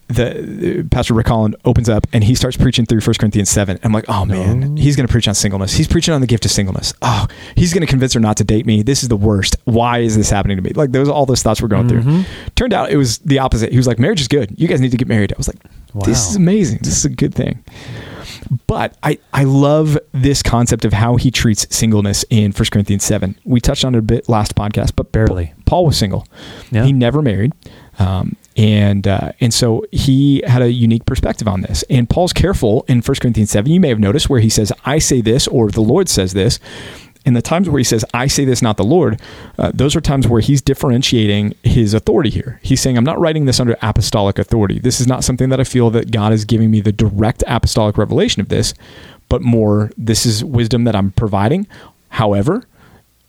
the, 0.08 0.34
the 0.42 0.84
pastor 0.84 1.14
Rick 1.14 1.28
Holland 1.28 1.56
opens 1.66 1.90
up 1.90 2.06
and 2.14 2.24
he 2.24 2.36
starts 2.36 2.56
preaching 2.58 2.86
through 2.86 3.02
1 3.02 3.16
Corinthians 3.20 3.50
7. 3.50 3.80
I'm 3.84 3.92
like, 3.92 4.06
oh 4.08 4.26
man, 4.26 4.78
he's 4.78 4.96
going 4.96 5.08
to 5.08 5.12
preach 5.12 5.28
on 5.28 5.34
singleness. 5.36 5.74
He's 5.74 5.88
preaching 5.88 6.14
on 6.14 6.22
the 6.22 6.28
gift 6.28 6.46
of 6.46 6.52
singleness. 6.52 6.94
Oh, 7.02 7.28
he's 7.56 7.74
going 7.74 7.82
to 7.82 7.88
convince 7.88 8.14
her 8.14 8.20
not 8.20 8.38
to 8.38 8.44
date 8.44 8.66
me. 8.66 8.84
This 8.84 9.02
is 9.02 9.10
the 9.10 9.18
worst. 9.18 9.56
Why 9.66 10.00
is 10.00 10.16
this 10.16 10.30
happening 10.30 10.58
to 10.58 10.64
me? 10.64 10.72
Like 10.72 10.92
those 10.92 11.10
all 11.10 11.26
those 11.26 11.42
thoughts 11.42 11.62
we 11.62 11.66
were 11.66 11.70
going 11.70 11.90
through. 11.90 12.24
Turned 12.56 12.74
out 12.74 12.92
it 12.92 12.98
was 12.98 13.18
the 13.20 13.40
opposite. 13.40 13.72
He 13.72 13.78
was 13.78 13.88
like, 13.88 14.00
marriage 14.00 14.22
is 14.22 14.28
good. 14.28 14.54
You 14.60 14.68
guys 14.68 14.80
need 14.80 14.92
to 14.92 14.98
get 14.98 15.08
married. 15.08 15.34
I 15.34 15.38
was 15.38 15.48
like, 15.48 15.58
this 16.06 16.30
is 16.30 16.36
amazing. 16.36 16.80
This 16.82 16.98
is 16.98 17.06
a 17.06 17.10
good 17.10 17.34
thing. 17.34 17.64
But 18.68 18.98
I, 19.02 19.18
I 19.34 19.44
love 19.44 19.98
this 20.12 20.44
concept 20.44 20.86
of 20.86 20.94
how 20.94 21.16
he 21.16 21.32
treats 21.32 21.74
singleness 21.76 22.26
in 22.30 22.52
1 22.52 22.66
Corinthians 22.72 23.04
7. 23.04 23.36
We 23.44 23.60
touched 23.60 23.86
on 23.86 23.96
it 23.96 24.00
a 24.00 24.02
bit 24.02 24.30
last 24.30 24.56
podcast, 24.56 24.94
but 24.96 25.12
Barely. 25.12 25.54
Paul 25.66 25.86
was 25.86 25.98
single. 25.98 26.28
Yeah. 26.72 26.84
He 26.84 26.94
never 26.94 27.22
married. 27.22 27.54
Um, 27.98 28.36
and 28.56 29.08
uh, 29.08 29.32
and 29.40 29.54
so 29.54 29.86
he 29.92 30.42
had 30.48 30.62
a 30.62 30.72
unique 30.72 31.06
perspective 31.06 31.48
on 31.48 31.62
this. 31.62 31.84
And 31.90 32.10
Paul's 32.10 32.34
careful 32.34 32.86
in 32.88 33.02
1 33.02 33.16
Corinthians 33.22 33.52
7. 33.52 33.72
You 33.72 33.80
may 33.80 33.90
have 33.90 34.00
noticed 34.00 34.30
where 34.30 34.40
he 34.40 34.50
says, 34.50 34.72
I 34.86 35.00
say 35.00 35.22
this, 35.22 35.48
or 35.48 35.70
the 35.70 35.82
Lord 35.82 36.08
says 36.08 36.34
this. 36.34 36.60
And 37.26 37.36
the 37.36 37.42
times 37.42 37.68
where 37.68 37.80
he 37.80 37.84
says, 37.84 38.06
I 38.14 38.28
say 38.28 38.46
this, 38.46 38.62
not 38.62 38.78
the 38.78 38.84
Lord, 38.84 39.20
uh, 39.58 39.72
those 39.74 39.96
are 39.96 40.02
times 40.02 40.28
where 40.28 40.42
he's 40.42 40.62
differentiating 40.62 41.56
his 41.64 41.96
authority 41.96 42.30
here. 42.30 42.60
He's 42.62 42.80
saying, 42.80 42.98
I'm 42.98 43.04
not 43.04 43.20
writing 43.20 43.46
this 43.46 43.60
under 43.60 43.76
apostolic 43.82 44.38
authority. 44.38 44.78
This 44.78 45.02
is 45.02 45.08
not 45.08 45.24
something 45.24 45.50
that 45.50 45.60
I 45.60 45.64
feel 45.64 45.90
that 45.90 46.12
God 46.12 46.34
is 46.34 46.46
giving 46.46 46.70
me 46.70 46.82
the 46.82 46.92
direct 46.92 47.44
apostolic 47.48 47.98
revelation 47.98 48.42
of 48.42 48.50
this, 48.50 48.76
but 49.28 49.42
more, 49.42 49.92
this 49.98 50.26
is 50.26 50.46
wisdom 50.46 50.84
that 50.84 50.96
I'm 50.96 51.14
providing. 51.14 51.66
However, 52.10 52.68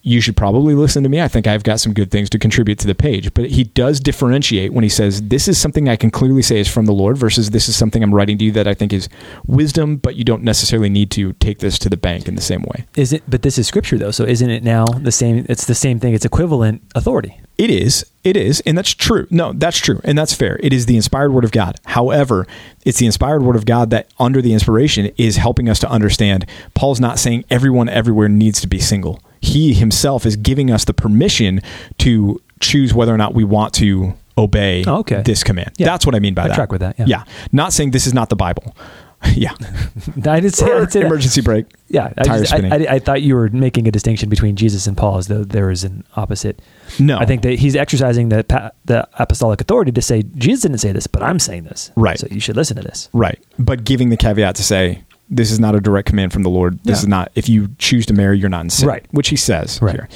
you 0.06 0.20
should 0.20 0.36
probably 0.36 0.72
listen 0.72 1.02
to 1.02 1.08
me. 1.08 1.20
I 1.20 1.26
think 1.26 1.48
I've 1.48 1.64
got 1.64 1.80
some 1.80 1.92
good 1.92 2.12
things 2.12 2.30
to 2.30 2.38
contribute 2.38 2.78
to 2.78 2.86
the 2.86 2.94
page. 2.94 3.34
But 3.34 3.50
he 3.50 3.64
does 3.64 3.98
differentiate 3.98 4.72
when 4.72 4.84
he 4.84 4.88
says, 4.88 5.20
This 5.20 5.48
is 5.48 5.58
something 5.58 5.88
I 5.88 5.96
can 5.96 6.12
clearly 6.12 6.42
say 6.42 6.60
is 6.60 6.68
from 6.68 6.86
the 6.86 6.92
Lord 6.92 7.18
versus 7.18 7.50
this 7.50 7.68
is 7.68 7.75
something 7.76 8.04
I'm 8.04 8.14
writing 8.14 8.38
to 8.38 8.44
you 8.44 8.52
that 8.52 8.68
I 8.68 8.75
think 8.75 8.92
is 8.92 9.08
wisdom, 9.46 9.96
but 9.96 10.14
you 10.14 10.22
don't 10.22 10.44
necessarily 10.44 10.88
need 10.88 11.10
to 11.10 11.32
take 11.34 11.58
this 11.58 11.76
to 11.80 11.88
the 11.88 11.96
bank 11.96 12.28
in 12.28 12.36
the 12.36 12.40
same 12.40 12.62
way. 12.62 12.86
Is 12.94 13.12
it? 13.12 13.25
But 13.26 13.42
this 13.42 13.58
is 13.58 13.66
scripture, 13.66 13.98
though. 13.98 14.12
So 14.12 14.22
isn't 14.22 14.48
it 14.48 14.62
now 14.62 14.84
the 14.84 15.10
same? 15.10 15.44
It's 15.48 15.66
the 15.66 15.75
same 15.75 15.98
thing. 15.98 16.14
It's 16.14 16.25
equivalent 16.25 16.82
authority. 16.94 17.40
It 17.58 17.70
is. 17.70 18.06
It 18.22 18.36
is. 18.36 18.60
And 18.60 18.78
that's 18.78 18.94
true. 18.94 19.26
No, 19.30 19.54
that's 19.54 19.78
true. 19.78 20.00
And 20.04 20.16
that's 20.16 20.34
fair. 20.34 20.60
It 20.62 20.72
is 20.72 20.86
the 20.86 20.94
inspired 20.94 21.32
word 21.32 21.42
of 21.42 21.50
God. 21.50 21.80
However, 21.84 22.46
it's 22.84 22.98
the 22.98 23.06
inspired 23.06 23.42
word 23.42 23.56
of 23.56 23.66
God 23.66 23.90
that, 23.90 24.08
under 24.20 24.40
the 24.40 24.52
inspiration, 24.52 25.10
is 25.16 25.36
helping 25.36 25.68
us 25.68 25.80
to 25.80 25.90
understand. 25.90 26.46
Paul's 26.75 27.00
not 27.00 27.18
saying 27.18 27.44
everyone 27.50 27.88
everywhere 27.88 28.28
needs 28.28 28.60
to 28.60 28.68
be 28.68 28.78
single. 28.78 29.20
He 29.47 29.73
himself 29.75 30.26
is 30.26 30.37
giving 30.37 30.71
us 30.71 30.85
the 30.85 30.95
permission 30.95 31.61
to 31.99 32.41
choose 32.61 32.93
whether 32.95 33.15
or 33.15 33.19
not 33.19 33.35
we 33.35 33.45
want 33.45 33.73
to 33.75 34.15
obey 34.38 34.85
Oh, 34.87 34.99
okay. 34.99 35.23
this 35.23 35.43
command. 35.45 35.73
Yeah. 35.79 35.87
That's 35.87 36.05
what 36.05 36.15
I 36.15 36.19
mean 36.19 36.35
by 36.35 36.45
I 36.45 36.49
that. 36.49 36.55
track 36.55 36.73
with 36.73 36.81
that, 36.81 36.99
yeah. 36.99 37.05
yeah. 37.07 37.25
Not 37.53 37.73
saying 37.73 37.93
this 37.93 38.07
is 38.07 38.12
not 38.15 38.29
the 38.29 38.37
Bible. 38.37 38.76
yeah. 39.35 39.53
I 40.26 40.41
did 40.41 40.55
say, 40.55 40.67
I 40.71 40.81
did 40.81 40.93
say 40.93 41.00
that. 41.00 41.07
Emergency 41.07 41.41
brake. 41.41 41.67
Yeah, 41.88 42.12
I, 42.19 42.25
just-. 42.25 42.53
I, 42.53 42.87
I 42.91 42.99
thought 42.99 43.23
you 43.23 43.35
were 43.35 43.49
making 43.49 43.88
a 43.88 43.91
distinction 43.91 44.29
between 44.29 44.57
Jesus 44.57 44.87
and 44.87 44.95
Paul, 44.97 45.17
as 45.19 45.29
though 45.29 45.43
there 45.43 45.71
is 45.71 45.85
an 45.85 46.05
opposite. 46.17 46.61
No. 46.99 47.17
I 47.19 47.25
think 47.25 47.43
that 47.43 47.59
he's 47.59 47.75
exercising 47.76 48.29
the 48.29 48.73
the 48.85 49.09
apostolic 49.19 49.61
authority 49.62 49.91
to 49.93 50.03
say 50.03 50.23
Jesus 50.37 50.62
didn't 50.62 50.79
say 50.79 50.93
this, 50.93 51.07
but 51.07 51.23
I'm 51.23 51.38
saying 51.38 51.65
this. 51.65 51.91
Right. 51.97 52.19
So 52.19 52.26
you 52.31 52.41
should 52.41 52.57
listen 52.57 52.76
to 52.76 52.83
this. 52.83 53.09
Right. 53.15 53.43
But 53.59 53.85
giving 53.85 54.11
the 54.11 54.17
caveat 54.19 54.55
to 54.57 54.62
say, 54.62 55.03
this 55.28 55.50
is 55.50 55.59
not 55.61 55.75
a 55.75 55.80
direct 55.80 56.09
command 56.09 56.33
from 56.33 56.42
the 56.42 56.50
Lord. 56.50 56.78
This 56.85 56.99
Yeah. 56.99 57.02
is 57.02 57.09
not 57.09 57.33
if 57.35 57.49
you 57.49 57.68
choose 57.78 58.06
to 58.06 58.14
marry, 58.14 58.38
you're 58.38 58.49
not 58.49 58.62
in 58.64 58.71
sin, 58.71 58.88
Right. 58.88 59.04
Which 59.11 59.28
he 59.28 59.37
says 59.37 59.80
Right. 59.83 59.95
here. 59.95 60.09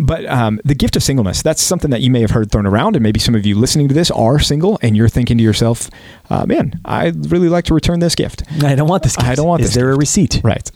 But 0.00 0.24
um, 0.26 0.60
the 0.64 0.74
gift 0.74 0.96
of 0.96 1.02
singleness, 1.02 1.42
that's 1.42 1.60
something 1.60 1.90
that 1.90 2.00
you 2.00 2.10
may 2.10 2.20
have 2.20 2.30
heard 2.30 2.50
thrown 2.50 2.64
around. 2.64 2.96
And 2.96 3.02
maybe 3.02 3.18
some 3.20 3.34
of 3.34 3.44
you 3.44 3.54
listening 3.58 3.88
to 3.88 3.94
this 3.94 4.10
are 4.12 4.38
single 4.38 4.78
and 4.82 4.96
you're 4.96 5.08
thinking 5.08 5.36
to 5.36 5.42
yourself, 5.44 5.90
uh, 6.30 6.46
man, 6.46 6.80
I'd 6.84 7.30
really 7.30 7.48
like 7.48 7.64
to 7.66 7.74
return 7.74 7.98
this 7.98 8.14
gift. 8.14 8.44
I 8.62 8.76
don't 8.76 8.88
want 8.88 9.02
this. 9.02 9.16
gift. 9.16 9.28
I 9.28 9.34
don't 9.34 9.46
want 9.48 9.60
Is 9.60 9.66
this 9.66 9.70
Is 9.72 9.76
there 9.76 9.90
a 9.90 9.96
receipt? 9.96 10.40
Right. 10.44 10.70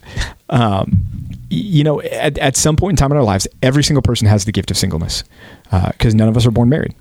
Um, 0.50 1.04
you 1.48 1.84
know, 1.84 2.02
at, 2.02 2.36
at 2.38 2.56
some 2.56 2.76
point 2.76 2.92
in 2.92 2.96
time 2.96 3.12
in 3.12 3.16
our 3.16 3.22
lives, 3.22 3.46
every 3.62 3.84
single 3.84 4.02
person 4.02 4.26
has 4.26 4.44
the 4.44 4.52
gift 4.52 4.70
of 4.70 4.76
singleness 4.76 5.22
because 5.92 6.14
none 6.14 6.28
of 6.28 6.36
us 6.36 6.44
are 6.44 6.50
born 6.50 6.68
married. 6.68 6.94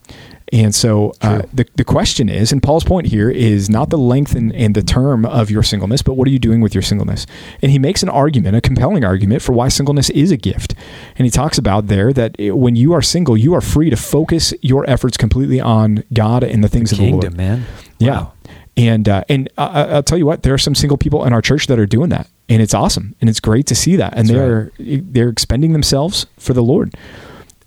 And 0.54 0.76
so 0.76 1.14
uh, 1.22 1.42
the, 1.52 1.66
the 1.76 1.84
question 1.84 2.30
is, 2.30 2.52
and 2.52 2.62
Paul's 2.62 2.84
point 2.84 3.08
here 3.08 3.28
is 3.30 3.72
not 3.72 3.90
the 3.90 3.98
length 3.98 4.36
and, 4.36 4.54
and 4.54 4.76
the 4.76 4.84
term 4.84 5.26
of 5.26 5.50
your 5.50 5.64
singleness, 5.64 6.04
but 6.04 6.14
what 6.14 6.28
are 6.28 6.32
you 6.32 6.38
doing 6.38 6.62
with 6.62 6.76
your 6.76 6.84
singleness? 6.84 7.26
And 7.64 7.72
he 7.72 7.80
makes 7.80 8.04
an 8.04 8.10
argument, 8.10 8.56
a 8.56 8.62
compelling 8.62 9.04
argument 9.04 9.42
for 9.42 9.52
why 9.54 9.70
singleness 9.70 10.12
is 10.12 10.30
a 10.32 10.38
gift. 10.38 10.76
And 11.18 11.26
he 11.26 11.32
talks 11.32 11.58
about 11.58 11.88
there 11.88 12.14
that 12.14 12.36
it- 12.38 12.56
when 12.56 12.76
you 12.76 12.94
are 12.94 13.02
single, 13.02 13.36
you 13.36 13.56
are 13.56 13.62
free 13.62 13.90
to 13.90 13.96
focus 13.98 14.54
your 14.62 14.88
efforts 14.88 15.18
completely 15.18 15.60
on 15.60 16.04
God 16.14 16.44
and 16.44 16.64
the 16.64 16.70
things 16.70 16.92
of 16.92 17.00
the 17.00 17.10
Lord. 17.10 17.24
Kingdom, 17.24 17.38
man. 17.38 17.66
Yeah. 17.98 18.12
Wow. 18.12 18.34
And 18.78 19.10
uh, 19.10 19.24
and 19.30 19.50
I- 19.58 19.66
I- 19.66 19.84
I'll 19.96 20.04
tell 20.04 20.18
you 20.20 20.26
what, 20.28 20.44
there 20.44 20.54
are 20.54 20.60
some 20.60 20.76
single 20.76 20.98
people 20.98 21.26
in 21.26 21.34
our 21.34 21.42
church 21.42 21.66
that 21.68 21.80
are 21.80 21.86
doing 21.88 22.10
that, 22.10 22.28
and 22.50 22.62
it's 22.62 22.74
awesome, 22.74 23.16
and 23.22 23.30
it's 23.30 23.40
great 23.40 23.66
to 23.68 23.76
see 23.76 23.96
that, 23.98 24.14
and 24.18 24.28
That's 24.28 24.38
they're 24.38 24.72
they're 24.80 25.30
expending 25.30 25.74
themselves 25.74 26.26
for 26.38 26.54
the 26.54 26.64
Lord. 26.64 26.94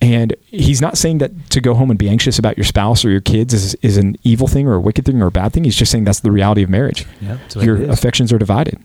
And 0.01 0.35
he's 0.45 0.81
not 0.81 0.97
saying 0.97 1.17
that 1.19 1.49
to 1.51 1.61
go 1.61 1.73
home 1.73 1.89
and 1.89 1.97
be 1.97 2.07
anxious 2.09 2.37
about 2.37 2.57
your 2.57 2.63
spouse 2.65 3.03
or 3.03 3.09
your 3.09 3.21
kids 3.21 3.53
is, 3.53 3.73
is 3.75 3.97
an 3.97 4.15
evil 4.23 4.47
thing 4.47 4.67
or 4.67 4.75
a 4.75 4.79
wicked 4.79 5.05
thing 5.05 5.21
or 5.21 5.27
a 5.27 5.31
bad 5.31 5.53
thing. 5.53 5.63
He's 5.63 5.75
just 5.75 5.91
saying 5.91 6.03
that's 6.03 6.19
the 6.19 6.31
reality 6.31 6.61
of 6.63 6.69
marriage. 6.69 7.05
Yeah, 7.21 7.37
Your 7.55 7.77
affections 7.89 8.31
are 8.31 8.37
divided. 8.37 8.79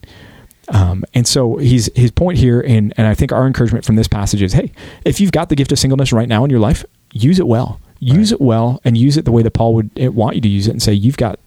Um, 0.69 1.05
and 1.13 1.27
so 1.27 1.57
he's 1.57 1.91
his 1.95 2.11
point 2.13 2.39
here, 2.39 2.61
and, 2.61 2.95
and 2.97 3.07
I 3.07 3.15
think 3.15 3.33
our 3.33 3.47
encouragement 3.47 3.85
from 3.85 3.97
this 3.97 4.09
passage 4.09 4.41
is, 4.43 4.53
hey, 4.53 4.73
if 5.05 5.21
you've 5.21 5.33
got 5.33 5.49
the 5.49 5.57
gift 5.57 5.73
of 5.73 5.79
singleness 5.79 6.13
right 6.13 6.29
now 6.29 6.45
in 6.45 6.51
your 6.51 6.61
life, 6.61 6.85
use 7.13 7.39
it 7.39 7.47
well. 7.47 7.81
Use 7.99 8.33
Right. 8.33 8.41
it 8.41 8.45
well, 8.45 8.81
and 8.85 8.97
use 8.97 9.17
it 9.17 9.25
the 9.25 9.33
way 9.33 9.43
that 9.43 9.51
Paul 9.53 9.75
would 9.75 9.91
want 10.15 10.37
you 10.37 10.41
to 10.41 10.49
use 10.49 10.67
it, 10.67 10.71
and 10.71 10.83
say 10.83 10.93
you've 10.93 11.17
got 11.19 11.39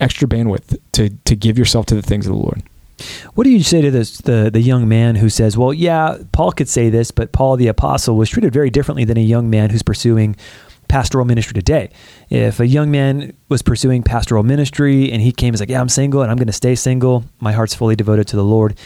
extra 0.00 0.28
bandwidth 0.28 0.76
to 0.92 1.10
to 1.24 1.34
give 1.36 1.56
yourself 1.58 1.86
to 1.86 1.94
the 1.94 2.02
things 2.02 2.26
of 2.26 2.32
the 2.32 2.38
Lord. 2.38 2.62
What 3.34 3.44
do 3.44 3.50
you 3.50 3.62
say 3.62 3.80
to 3.82 3.90
this 3.90 4.18
the 4.18 4.50
the 4.52 4.60
young 4.60 4.88
man 4.88 5.16
who 5.16 5.28
says, 5.28 5.56
"Well, 5.56 5.72
yeah, 5.72 6.18
Paul 6.32 6.52
could 6.52 6.68
say 6.68 6.90
this, 6.90 7.10
but 7.10 7.32
Paul 7.32 7.56
the 7.56 7.66
apostle 7.68 8.16
was 8.16 8.30
treated 8.30 8.52
very 8.52 8.70
differently 8.70 9.04
than 9.04 9.16
a 9.16 9.22
young 9.22 9.50
man 9.50 9.70
who's 9.70 9.82
pursuing 9.82 10.36
pastoral 10.86 11.24
ministry 11.24 11.54
today. 11.54 11.90
If 12.30 12.60
a 12.60 12.66
young 12.66 12.90
man 12.90 13.32
was 13.48 13.62
pursuing 13.62 14.02
pastoral 14.02 14.42
ministry 14.42 15.10
and 15.10 15.20
he 15.22 15.32
came 15.32 15.52
was 15.52 15.60
like, 15.60 15.70
"Yeah, 15.70 15.80
I'm 15.80 15.88
single 15.88 16.22
and 16.22 16.30
I'm 16.30 16.36
going 16.36 16.46
to 16.46 16.52
stay 16.52 16.74
single. 16.74 17.24
My 17.40 17.52
heart's 17.52 17.74
fully 17.74 17.96
devoted 17.96 18.28
to 18.28 18.36
the 18.36 18.44
Lord." 18.44 18.78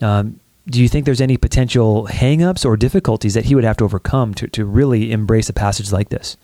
Um, 0.00 0.40
do 0.66 0.80
you 0.80 0.88
think 0.88 1.04
there's 1.04 1.20
any 1.20 1.36
potential 1.36 2.06
hangups 2.10 2.64
or 2.64 2.76
difficulties 2.76 3.34
that 3.34 3.46
he 3.46 3.54
would 3.54 3.64
have 3.64 3.76
to 3.78 3.84
overcome 3.84 4.32
to, 4.34 4.46
to 4.48 4.64
really 4.64 5.10
embrace 5.10 5.48
a 5.48 5.52
passage 5.52 5.90
like 5.90 6.08
this? 6.08 6.36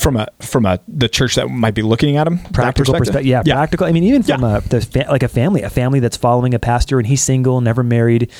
From 0.00 0.16
a 0.16 0.26
from 0.40 0.64
a 0.66 0.80
the 0.88 1.08
church 1.08 1.34
that 1.34 1.48
might 1.48 1.74
be 1.74 1.82
looking 1.82 2.16
at 2.16 2.26
him, 2.26 2.38
practical 2.52 2.94
perspective. 2.94 3.26
Yeah, 3.26 3.42
practical. 3.42 3.86
I 3.86 3.92
mean, 3.92 4.04
even 4.04 4.22
from 4.22 4.42
Yeah. 4.42 4.56
a 4.56 4.60
the 4.62 4.80
fa- 4.80 5.06
like 5.10 5.22
a 5.22 5.28
family, 5.28 5.62
a 5.62 5.70
family 5.70 6.00
that's 6.00 6.16
following 6.16 6.54
a 6.54 6.58
pastor 6.58 6.98
and 6.98 7.06
he's 7.06 7.22
single, 7.22 7.60
never 7.60 7.82
married. 7.82 8.30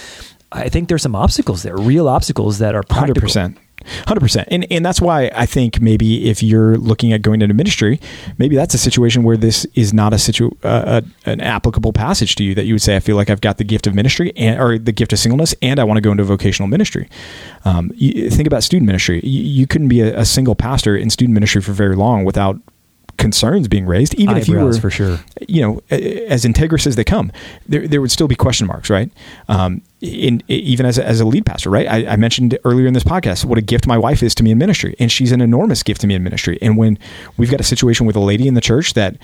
I 0.53 0.69
think 0.69 0.89
there's 0.89 1.03
some 1.03 1.15
obstacles 1.15 1.63
there, 1.63 1.77
real 1.77 2.09
obstacles 2.09 2.59
that 2.59 2.75
are 2.75 2.83
practical. 2.83 3.21
percent. 3.21 3.59
Hundred 4.07 4.21
percent, 4.21 4.49
and 4.51 4.67
and 4.71 4.85
that's 4.85 5.01
why 5.01 5.31
I 5.35 5.47
think 5.47 5.81
maybe 5.81 6.29
if 6.29 6.43
you're 6.43 6.77
looking 6.77 7.13
at 7.13 7.23
going 7.23 7.43
into 7.43 7.55
ministry, 7.55 8.01
maybe 8.39 8.57
that's 8.57 8.75
a 8.75 8.79
situation 8.79 9.23
where 9.23 9.37
this 9.37 9.67
is 9.75 9.93
not 9.93 10.13
a 10.13 10.19
situ 10.19 10.51
uh, 10.63 11.03
a, 11.27 11.31
an 11.31 11.41
applicable 11.41 11.93
passage 11.93 12.35
to 12.37 12.45
you 12.45 12.55
that 12.55 12.65
you 12.65 12.75
would 12.75 12.83
say, 12.83 12.97
I 12.97 13.01
feel 13.01 13.17
like 13.17 13.31
I've 13.31 13.41
got 13.41 13.59
the 13.59 13.65
gift 13.65 13.87
of 13.87 13.95
ministry 13.95 14.33
and 14.37 14.61
or 14.61 14.79
the 14.79 14.93
gift 14.93 15.13
of 15.13 15.19
singleness, 15.19 15.55
and 15.63 15.81
I 15.81 15.85
want 15.85 15.97
to 15.97 16.03
go 16.03 16.11
into 16.11 16.25
vocational 16.25 16.69
ministry. 16.69 17.09
Um, 17.65 17.91
you, 17.95 18.31
think 18.31 18.47
about 18.47 18.63
student 18.63 18.87
ministry. 18.87 19.21
You, 19.25 19.43
you 19.43 19.67
couldn't 19.67 19.89
be 19.89 20.01
a, 20.01 20.21
a 20.21 20.25
single 20.25 20.55
pastor 20.55 20.97
in 20.97 21.11
student 21.11 21.35
ministry 21.35 21.63
for 21.63 21.73
very 21.73 21.97
long 21.97 22.25
without 22.25 22.61
concerns 23.21 23.69
being 23.69 23.87
raised, 23.87 24.15
even 24.15 24.37
if 24.37 24.49
you 24.49 24.59
were 24.59 24.73
for 24.73 24.91
sure. 24.91 25.21
you 25.47 25.61
know, 25.61 25.81
as 25.91 26.45
integrous 26.45 26.87
as 26.87 26.97
they 26.97 27.05
come, 27.05 27.31
there, 27.69 27.87
there 27.87 28.01
would 28.01 28.11
still 28.11 28.27
be 28.27 28.35
question 28.35 28.67
marks, 28.67 28.89
right? 28.89 29.13
Um, 29.49 29.83
in, 30.01 30.43
even 30.49 30.87
as 30.87 30.97
a, 30.97 31.07
as 31.07 31.21
a 31.21 31.27
lead 31.27 31.45
pastor, 31.45 31.69
right? 31.69 31.87
I, 31.87 32.13
I 32.13 32.17
mentioned 32.17 32.59
earlier 32.65 32.87
in 32.87 32.95
this 32.95 33.05
podcast 33.05 33.45
what 33.45 33.59
a 33.59 33.61
gift 33.61 33.87
my 33.87 33.99
wife 33.99 34.23
is 34.23 34.35
to 34.37 34.43
me 34.43 34.51
in 34.51 34.59
ministry, 34.59 34.97
and 34.99 35.13
she's 35.13 35.31
an 35.33 35.43
enormous 35.43 35.83
gift 35.83 36.01
to 36.01 36.07
me 36.07 36.15
in 36.15 36.25
ministry. 36.25 36.59
And 36.63 36.79
when 36.79 36.99
we've 37.37 37.51
got 37.51 37.61
a 37.61 37.65
situation 37.65 38.07
with 38.07 38.17
a 38.17 38.21
lady 38.21 38.49
in 38.49 38.55
the 38.55 38.63
church 38.63 38.95
that 38.95 39.17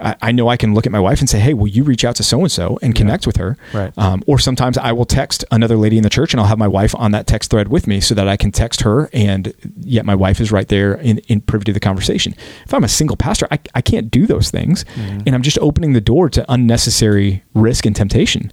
I, 0.00 0.16
I 0.22 0.32
know 0.32 0.48
I 0.48 0.56
can 0.56 0.74
look 0.74 0.86
at 0.86 0.92
my 0.92 1.00
wife 1.00 1.20
and 1.20 1.28
say, 1.28 1.38
"Hey, 1.38 1.54
will 1.54 1.68
you 1.68 1.84
reach 1.84 2.04
out 2.04 2.16
to 2.16 2.22
so 2.22 2.40
and 2.40 2.50
so 2.50 2.78
and 2.82 2.94
connect 2.94 3.26
with 3.26 3.36
her?" 3.36 3.56
Right. 3.74 3.92
Um, 3.98 4.22
or 4.26 4.38
sometimes 4.38 4.78
I 4.78 4.92
will 4.92 5.04
text 5.04 5.44
another 5.50 5.76
lady 5.76 5.96
in 5.96 6.02
the 6.02 6.10
church, 6.10 6.32
and 6.32 6.40
I'll 6.40 6.46
have 6.46 6.58
my 6.58 6.68
wife 6.68 6.94
on 6.96 7.12
that 7.12 7.26
text 7.26 7.50
thread 7.50 7.68
with 7.68 7.86
me 7.86 8.00
so 8.00 8.14
that 8.14 8.26
I 8.28 8.36
can 8.36 8.50
text 8.52 8.82
her, 8.82 9.10
and 9.12 9.52
yet 9.80 10.04
my 10.06 10.14
wife 10.14 10.40
is 10.40 10.50
right 10.50 10.68
there 10.68 10.94
in, 10.94 11.18
in 11.28 11.40
privy 11.40 11.64
to 11.66 11.72
the 11.72 11.80
conversation. 11.80 12.34
If 12.64 12.72
I'm 12.74 12.84
a 12.84 12.88
single 12.88 13.16
pastor, 13.16 13.46
I, 13.50 13.58
I 13.74 13.82
can't 13.82 14.10
do 14.10 14.26
those 14.26 14.50
things, 14.50 14.84
Mm-hmm. 14.84 15.20
and 15.26 15.34
I'm 15.34 15.42
just 15.42 15.58
opening 15.58 15.92
the 15.92 16.00
door 16.00 16.28
to 16.30 16.44
unnecessary 16.52 17.42
risk 17.54 17.84
and 17.86 17.94
temptation, 17.94 18.52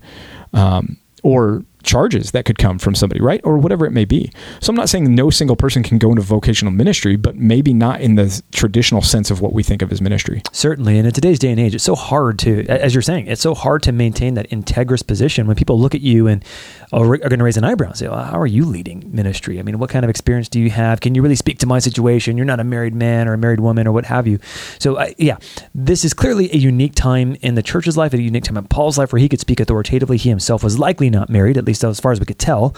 um, 0.54 0.98
or 1.24 1.64
charges 1.88 2.32
that 2.32 2.46
could 2.46 2.58
come 2.58 2.78
from 2.78 2.94
somebody, 2.94 3.22
right? 3.22 3.42
Or 3.44 3.58
whatever 3.58 3.86
it 3.86 3.92
may 3.92 4.06
be. 4.06 4.32
So 4.60 4.70
I'm 4.70 4.76
not 4.76 4.90
saying 4.90 5.16
no 5.16 5.30
single 5.30 5.56
person 5.56 5.82
can 5.82 5.98
go 5.98 6.10
into 6.10 6.22
vocational 6.22 6.72
ministry, 6.72 7.16
but 7.16 7.36
maybe 7.36 7.74
not 7.74 8.02
in 8.02 8.16
the 8.16 8.42
traditional 8.52 9.02
sense 9.02 9.32
of 9.32 9.42
what 9.42 9.54
we 9.54 9.64
think 9.64 9.82
of 9.82 9.92
as 9.92 10.02
ministry. 10.02 10.42
Certainly, 10.52 10.98
and 10.98 11.08
in 11.08 11.14
today's 11.14 11.40
day 11.40 11.50
and 11.50 11.60
age, 11.60 11.74
it's 11.74 11.84
so 11.84 11.96
hard 11.96 12.38
to, 12.40 12.66
as 12.68 12.94
you're 12.94 13.02
saying, 13.02 13.28
it's 13.28 13.42
so 13.42 13.56
hard 13.56 13.82
to 13.84 13.92
maintain 13.92 14.36
that 14.36 14.50
integrous 14.50 15.06
position 15.06 15.48
when 15.48 15.56
people 15.56 15.80
look 15.80 15.96
at 15.96 16.02
you 16.02 16.28
and 16.28 16.44
oh, 16.92 17.02
are, 17.04 17.14
are 17.14 17.18
going 17.18 17.40
to 17.40 17.46
raise 17.46 17.58
an 17.58 17.64
eyebrow 17.64 17.88
and 17.88 17.98
say, 17.98 18.08
well, 18.08 18.24
"How 18.24 18.40
are 18.40 18.48
you 18.48 18.66
leading 18.66 19.10
ministry? 19.14 19.60
I 19.60 19.64
mean, 19.64 19.80
what 19.80 19.90
kind 19.90 20.04
of 20.04 20.10
experience 20.10 20.50
do 20.50 20.60
you 20.60 20.70
have? 20.70 21.00
Can 21.00 21.16
you 21.16 21.22
really 21.22 21.36
speak 21.36 21.60
to 21.60 21.68
my 21.68 21.80
situation? 21.80 22.38
You're 22.38 22.46
not 22.46 22.60
a 22.60 22.64
married 22.64 22.94
man 22.94 23.28
or 23.28 23.34
a 23.34 23.38
married 23.38 23.62
woman 23.62 23.88
or 23.88 23.92
what 23.92 24.06
have 24.06 24.28
you." 24.28 24.40
So, 24.80 25.04
yeah, 25.18 25.38
this 25.74 26.04
is 26.04 26.14
clearly 26.14 26.52
a 26.52 26.58
unique 26.58 26.96
time 26.96 27.38
in 27.42 27.56
the 27.56 27.64
church's 27.64 27.98
life, 27.98 28.14
a 28.14 28.22
unique 28.22 28.44
time 28.44 28.58
in 28.58 28.68
Paul's 28.68 28.98
life, 28.98 29.14
where 29.14 29.20
he 29.20 29.30
could 29.30 29.40
speak 29.40 29.60
authoritatively. 29.60 30.18
He 30.18 30.30
himself 30.30 30.64
was 30.64 30.78
likely 30.78 31.10
not 31.10 31.30
married, 31.30 31.58
at 31.58 31.66
least 31.66 31.77
as 31.84 32.00
far 32.00 32.12
as 32.12 32.20
we 32.20 32.26
could 32.26 32.40
tell, 32.40 32.76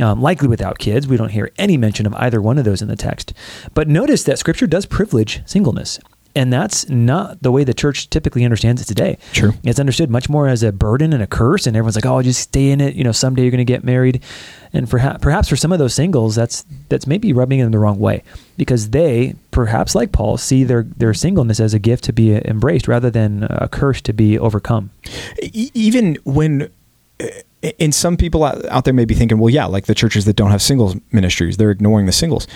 um, 0.00 0.20
likely 0.20 0.48
without 0.48 0.78
kids. 0.78 1.06
We 1.06 1.16
don't 1.16 1.30
hear 1.30 1.50
any 1.58 1.76
mention 1.76 2.06
of 2.06 2.14
either 2.14 2.40
one 2.40 2.58
of 2.58 2.64
those 2.64 2.82
in 2.82 2.88
the 2.88 2.96
text. 2.96 3.32
But 3.74 3.88
notice 3.88 4.24
that 4.24 4.38
Scripture 4.38 4.66
does 4.66 4.86
privilege 4.86 5.42
singleness. 5.46 5.98
And 6.36 6.52
that's 6.52 6.88
not 6.88 7.42
the 7.42 7.50
way 7.50 7.64
the 7.64 7.74
church 7.74 8.08
typically 8.08 8.44
understands 8.44 8.80
it 8.80 8.84
today. 8.84 9.18
True. 9.32 9.52
It's 9.64 9.80
understood 9.80 10.10
much 10.10 10.28
more 10.28 10.46
as 10.46 10.62
a 10.62 10.70
burden 10.70 11.12
and 11.12 11.22
a 11.22 11.26
curse, 11.26 11.66
and 11.66 11.76
everyone's 11.76 11.96
like, 11.96 12.06
"Oh, 12.06 12.22
just 12.22 12.40
stay 12.40 12.70
in 12.70 12.80
it. 12.80 12.94
You 12.94 13.02
know, 13.02 13.10
someday 13.10 13.42
you're 13.42 13.50
going 13.50 13.58
to 13.58 13.64
get 13.64 13.82
married." 13.82 14.22
And 14.72 14.88
perhaps, 14.88 15.18
perhaps 15.22 15.48
for 15.48 15.56
some 15.56 15.72
of 15.72 15.80
those 15.80 15.92
singles, 15.92 16.36
that's 16.36 16.64
that's 16.88 17.06
maybe 17.06 17.32
rubbing 17.32 17.58
in 17.58 17.72
the 17.72 17.80
wrong 17.80 17.98
way 17.98 18.22
because 18.56 18.90
they, 18.90 19.34
perhaps 19.50 19.96
like 19.96 20.12
Paul, 20.12 20.36
see 20.36 20.62
their 20.62 20.84
their 20.84 21.14
singleness 21.14 21.58
as 21.58 21.74
a 21.74 21.80
gift 21.80 22.04
to 22.04 22.12
be 22.12 22.36
embraced 22.36 22.86
rather 22.86 23.10
than 23.10 23.48
a 23.50 23.68
curse 23.68 24.00
to 24.02 24.12
be 24.12 24.38
overcome. 24.38 24.90
Even 25.42 26.16
when 26.22 26.70
and 27.78 27.94
some 27.94 28.16
people 28.16 28.44
out 28.44 28.84
there 28.84 28.94
may 28.94 29.04
be 29.04 29.14
thinking 29.14 29.38
well 29.38 29.50
yeah 29.50 29.66
like 29.66 29.86
the 29.86 29.94
churches 29.94 30.24
that 30.24 30.36
don't 30.36 30.50
have 30.50 30.62
singles 30.62 30.96
ministries 31.12 31.56
they're 31.56 31.70
ignoring 31.70 32.06
the 32.06 32.12
singles. 32.12 32.46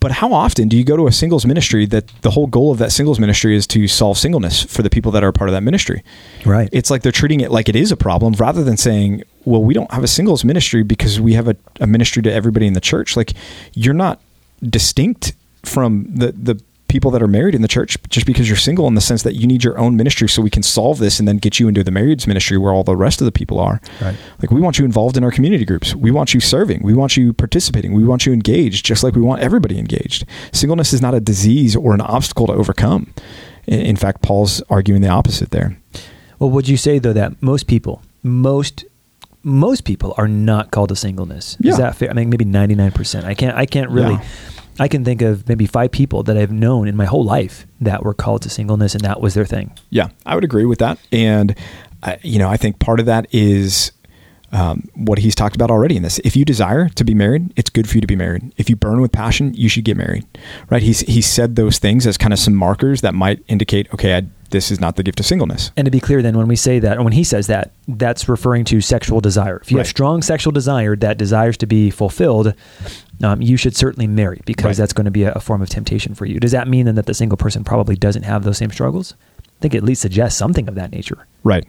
But 0.00 0.12
how 0.12 0.32
often 0.32 0.68
do 0.68 0.76
you 0.76 0.84
go 0.84 0.96
to 0.96 1.06
a 1.06 1.12
singles 1.12 1.44
ministry 1.46 1.86
that 1.86 2.08
the 2.22 2.30
whole 2.30 2.46
goal 2.46 2.72
of 2.72 2.78
that 2.78 2.92
singles 2.92 3.18
ministry 3.18 3.56
is 3.56 3.66
to 3.68 3.88
solve 3.88 4.18
singleness 4.18 4.62
for 4.62 4.82
the 4.82 4.90
people 4.90 5.12
that 5.12 5.24
are 5.24 5.32
part 5.32 5.48
of 5.48 5.54
that 5.54 5.62
ministry? 5.62 6.02
Right. 6.44 6.68
it's 6.72 6.90
like 6.90 7.02
they're 7.02 7.12
treating 7.12 7.40
it 7.40 7.50
like 7.50 7.68
it 7.68 7.76
is 7.76 7.90
a 7.92 7.96
problem 7.96 8.34
rather 8.34 8.62
than 8.64 8.76
saying 8.76 9.24
well 9.44 9.62
we 9.62 9.74
don't 9.74 9.90
have 9.90 10.04
a 10.04 10.08
singles 10.08 10.44
ministry 10.44 10.82
because 10.82 11.20
we 11.20 11.34
have 11.34 11.48
a, 11.48 11.56
a 11.80 11.86
ministry 11.86 12.22
to 12.22 12.32
everybody 12.32 12.66
in 12.66 12.74
the 12.74 12.80
church. 12.80 13.16
Like 13.16 13.32
you're 13.74 13.94
not 13.94 14.20
distinct 14.62 15.34
from 15.64 16.06
the 16.14 16.32
the 16.32 16.62
people 16.88 17.10
that 17.10 17.22
are 17.22 17.28
married 17.28 17.54
in 17.54 17.62
the 17.62 17.68
church 17.68 17.96
just 18.08 18.26
because 18.26 18.48
you're 18.48 18.56
single 18.56 18.86
in 18.88 18.94
the 18.94 19.00
sense 19.00 19.22
that 19.22 19.34
you 19.34 19.46
need 19.46 19.62
your 19.62 19.78
own 19.78 19.94
ministry 19.96 20.28
so 20.28 20.40
we 20.42 20.50
can 20.50 20.62
solve 20.62 20.98
this 20.98 21.18
and 21.18 21.28
then 21.28 21.36
get 21.38 21.60
you 21.60 21.68
into 21.68 21.84
the 21.84 21.90
marriage 21.90 22.26
ministry 22.26 22.56
where 22.58 22.72
all 22.72 22.82
the 22.82 22.96
rest 22.96 23.20
of 23.20 23.24
the 23.26 23.32
people 23.32 23.60
are 23.60 23.80
Right. 24.00 24.16
like 24.40 24.50
we 24.50 24.60
want 24.60 24.78
you 24.78 24.84
involved 24.84 25.16
in 25.16 25.22
our 25.24 25.30
community 25.30 25.64
groups 25.64 25.94
we 25.94 26.10
want 26.10 26.32
you 26.34 26.40
serving 26.40 26.80
we 26.82 26.94
want 26.94 27.16
you 27.16 27.32
participating 27.32 27.92
we 27.92 28.04
want 28.04 28.24
you 28.26 28.32
engaged 28.32 28.84
just 28.86 29.04
like 29.04 29.14
we 29.14 29.22
want 29.22 29.40
everybody 29.42 29.78
engaged 29.78 30.24
singleness 30.52 30.92
is 30.92 31.00
not 31.02 31.14
a 31.14 31.20
disease 31.20 31.76
or 31.76 31.92
an 31.94 32.00
obstacle 32.00 32.46
to 32.46 32.52
overcome 32.54 33.12
in 33.66 33.96
fact 33.96 34.22
paul's 34.22 34.62
arguing 34.70 35.02
the 35.02 35.08
opposite 35.08 35.50
there 35.50 35.76
Well, 36.38 36.50
would 36.50 36.68
you 36.68 36.76
say 36.76 36.98
though 36.98 37.12
that 37.12 37.42
most 37.42 37.66
people, 37.66 38.00
most 38.22 38.84
most 39.42 39.84
people 39.84 40.14
are 40.16 40.28
not 40.28 40.70
called 40.70 40.88
to 40.90 40.96
singleness? 40.96 41.56
Yeah. 41.60 41.72
Is 41.72 41.78
that 41.78 41.96
fair? 41.96 42.10
I 42.10 42.12
mean, 42.12 42.28
maybe 42.30 42.44
ninety 42.44 42.74
nine 42.74 42.92
percent. 42.92 43.24
I 43.24 43.34
can't. 43.34 43.56
I 43.56 43.66
can't 43.66 43.90
really. 43.90 44.14
Yeah. 44.14 44.24
I 44.78 44.88
can 44.88 45.04
think 45.04 45.22
of 45.22 45.48
maybe 45.48 45.66
five 45.66 45.90
people 45.90 46.22
that 46.22 46.36
I've 46.36 46.52
known 46.52 46.88
in 46.88 46.96
my 46.96 47.04
whole 47.04 47.24
life 47.24 47.66
that 47.80 48.04
were 48.04 48.14
called 48.14 48.42
to 48.42 48.50
singleness, 48.50 48.94
and 48.94 49.02
that 49.02 49.20
was 49.20 49.34
their 49.34 49.44
thing. 49.44 49.72
Yeah, 49.90 50.10
I 50.24 50.34
would 50.34 50.44
agree 50.44 50.66
with 50.66 50.78
that. 50.78 50.98
And, 51.10 51.54
I, 52.02 52.18
you 52.22 52.38
know, 52.38 52.48
I 52.48 52.56
think 52.56 52.78
part 52.78 53.00
of 53.00 53.06
that 53.06 53.26
is 53.32 53.92
um, 54.52 54.88
what 54.94 55.18
he's 55.18 55.34
talked 55.34 55.56
about 55.56 55.70
already 55.70 55.96
in 55.96 56.02
this. 56.02 56.18
If 56.20 56.36
you 56.36 56.44
desire 56.44 56.88
to 56.90 57.04
be 57.04 57.14
married, 57.14 57.52
it's 57.56 57.70
good 57.70 57.88
for 57.88 57.96
you 57.96 58.00
to 58.00 58.06
be 58.06 58.16
married. 58.16 58.52
If 58.56 58.70
you 58.70 58.76
burn 58.76 59.00
with 59.00 59.12
passion, 59.12 59.52
you 59.54 59.68
should 59.68 59.84
get 59.84 59.96
married, 59.96 60.24
right? 60.70 60.82
He's, 60.82 61.00
he 61.00 61.20
said 61.20 61.56
those 61.56 61.78
things 61.78 62.06
as 62.06 62.16
kind 62.16 62.32
of 62.32 62.38
some 62.38 62.54
markers 62.54 63.00
that 63.00 63.14
might 63.14 63.42
indicate, 63.48 63.92
okay, 63.92 64.16
I 64.16 64.22
this 64.50 64.70
is 64.70 64.80
not 64.80 64.96
the 64.96 65.02
gift 65.02 65.20
of 65.20 65.26
singleness. 65.26 65.70
And 65.76 65.84
to 65.84 65.90
be 65.90 66.00
clear, 66.00 66.22
then, 66.22 66.36
when 66.36 66.48
we 66.48 66.56
say 66.56 66.78
that, 66.78 66.98
or 66.98 67.02
when 67.02 67.12
he 67.12 67.24
says 67.24 67.46
that, 67.48 67.72
that's 67.86 68.28
referring 68.28 68.64
to 68.66 68.80
sexual 68.80 69.20
desire. 69.20 69.58
If 69.62 69.70
you 69.70 69.76
Right. 69.76 69.80
have 69.82 69.88
strong 69.88 70.22
sexual 70.22 70.52
desire 70.52 70.96
that 70.96 71.18
desires 71.18 71.56
to 71.58 71.66
be 71.66 71.90
fulfilled, 71.90 72.54
um, 73.22 73.42
you 73.42 73.56
should 73.56 73.76
certainly 73.76 74.06
marry 74.06 74.40
because 74.46 74.64
Right. 74.64 74.76
that's 74.76 74.92
going 74.92 75.04
to 75.06 75.10
be 75.10 75.24
a, 75.24 75.32
a 75.32 75.40
form 75.40 75.60
of 75.62 75.68
temptation 75.68 76.14
for 76.14 76.24
you. 76.26 76.40
Does 76.40 76.52
that 76.52 76.68
mean 76.68 76.86
then 76.86 76.94
that 76.94 77.06
the 77.06 77.14
single 77.14 77.36
person 77.36 77.64
probably 77.64 77.96
doesn't 77.96 78.22
have 78.24 78.44
those 78.44 78.58
same 78.58 78.70
struggles? 78.70 79.14
I 79.38 79.60
think 79.60 79.74
it 79.74 79.78
at 79.78 79.82
least 79.84 80.02
suggests 80.02 80.38
something 80.38 80.68
of 80.68 80.76
that 80.76 80.92
nature. 80.92 81.26
Right, 81.42 81.64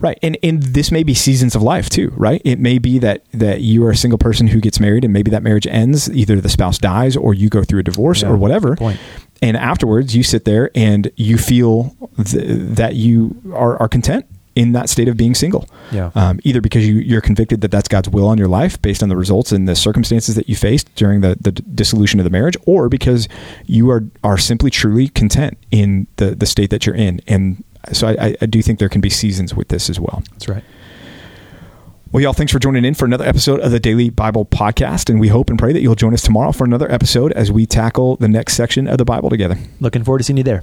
right, 0.00 0.18
and 0.22 0.36
and 0.42 0.62
this 0.62 0.92
may 0.92 1.02
be 1.02 1.14
seasons 1.14 1.54
of 1.54 1.62
life 1.62 1.88
too, 1.88 2.12
right? 2.16 2.42
It 2.44 2.58
may 2.58 2.78
be 2.78 2.98
that 2.98 3.24
that 3.32 3.62
you 3.62 3.84
are 3.86 3.90
a 3.90 3.96
single 3.96 4.18
person 4.18 4.48
who 4.48 4.60
gets 4.60 4.78
married, 4.78 5.02
and 5.02 5.14
maybe 5.14 5.30
that 5.30 5.42
marriage 5.42 5.66
ends. 5.66 6.10
Either 6.10 6.42
the 6.42 6.50
spouse 6.50 6.76
dies, 6.76 7.16
or 7.16 7.32
you 7.32 7.48
go 7.48 7.64
through 7.64 7.80
a 7.80 7.82
divorce, 7.84 8.20
Yeah, 8.20 8.28
or 8.28 8.36
whatever. 8.36 8.76
And 9.42 9.56
afterwards, 9.56 10.14
you 10.16 10.22
sit 10.22 10.44
there 10.46 10.70
and 10.74 11.10
you 11.16 11.36
feel 11.36 11.94
th- 12.24 12.44
that 12.76 12.94
you 12.94 13.34
are, 13.54 13.76
are 13.82 13.88
content 13.88 14.24
in 14.54 14.72
that 14.72 14.88
state 14.90 15.08
of 15.08 15.16
being 15.16 15.34
single. 15.34 15.66
Yeah. 15.90 16.10
Um, 16.14 16.38
either 16.44 16.60
because 16.60 16.86
you, 16.86 16.96
you're 16.96 17.22
convicted 17.22 17.60
that 17.62 17.70
that's 17.70 17.88
God's 17.88 18.08
will 18.10 18.28
on 18.28 18.36
your 18.38 18.48
life 18.48 18.80
based 18.82 19.02
on 19.02 19.08
the 19.08 19.16
results 19.16 19.50
and 19.50 19.66
the 19.66 19.74
circumstances 19.74 20.34
that 20.36 20.48
you 20.48 20.54
faced 20.56 20.94
during 20.94 21.22
the, 21.22 21.36
the 21.40 21.52
dissolution 21.52 22.20
of 22.20 22.24
the 22.24 22.30
marriage, 22.30 22.56
or 22.66 22.88
because 22.88 23.28
you 23.66 23.90
are 23.90 24.04
are 24.22 24.38
simply 24.38 24.70
truly 24.70 25.08
content 25.08 25.58
in 25.70 26.06
the 26.16 26.34
the 26.34 26.46
state 26.46 26.70
that 26.70 26.84
you're 26.86 26.94
in. 26.94 27.20
And 27.26 27.64
so 27.92 28.06
I- 28.08 28.36
I 28.40 28.46
do 28.46 28.62
think 28.62 28.78
there 28.78 28.88
can 28.90 29.00
be 29.00 29.10
seasons 29.10 29.54
with 29.54 29.68
this 29.68 29.90
as 29.90 29.98
well. 29.98 30.22
That's 30.32 30.48
right. 30.48 30.62
Well, 32.12 32.20
y'all, 32.20 32.34
thanks 32.34 32.52
for 32.52 32.58
joining 32.58 32.84
in 32.84 32.92
for 32.92 33.06
another 33.06 33.24
episode 33.24 33.60
of 33.60 33.70
the 33.70 33.80
Daily 33.80 34.10
Bible 34.10 34.44
Podcast. 34.44 35.08
And 35.08 35.18
we 35.18 35.28
hope 35.28 35.48
and 35.48 35.58
pray 35.58 35.72
that 35.72 35.80
you'll 35.80 35.94
join 35.94 36.12
us 36.12 36.20
tomorrow 36.20 36.52
for 36.52 36.64
another 36.64 36.92
episode 36.92 37.32
as 37.32 37.50
we 37.50 37.64
tackle 37.64 38.16
the 38.16 38.28
next 38.28 38.52
section 38.52 38.86
of 38.86 38.98
the 38.98 39.04
Bible 39.06 39.30
together. 39.30 39.56
Looking 39.80 40.04
forward 40.04 40.18
to 40.18 40.24
seeing 40.24 40.36
you 40.36 40.42
there. 40.42 40.62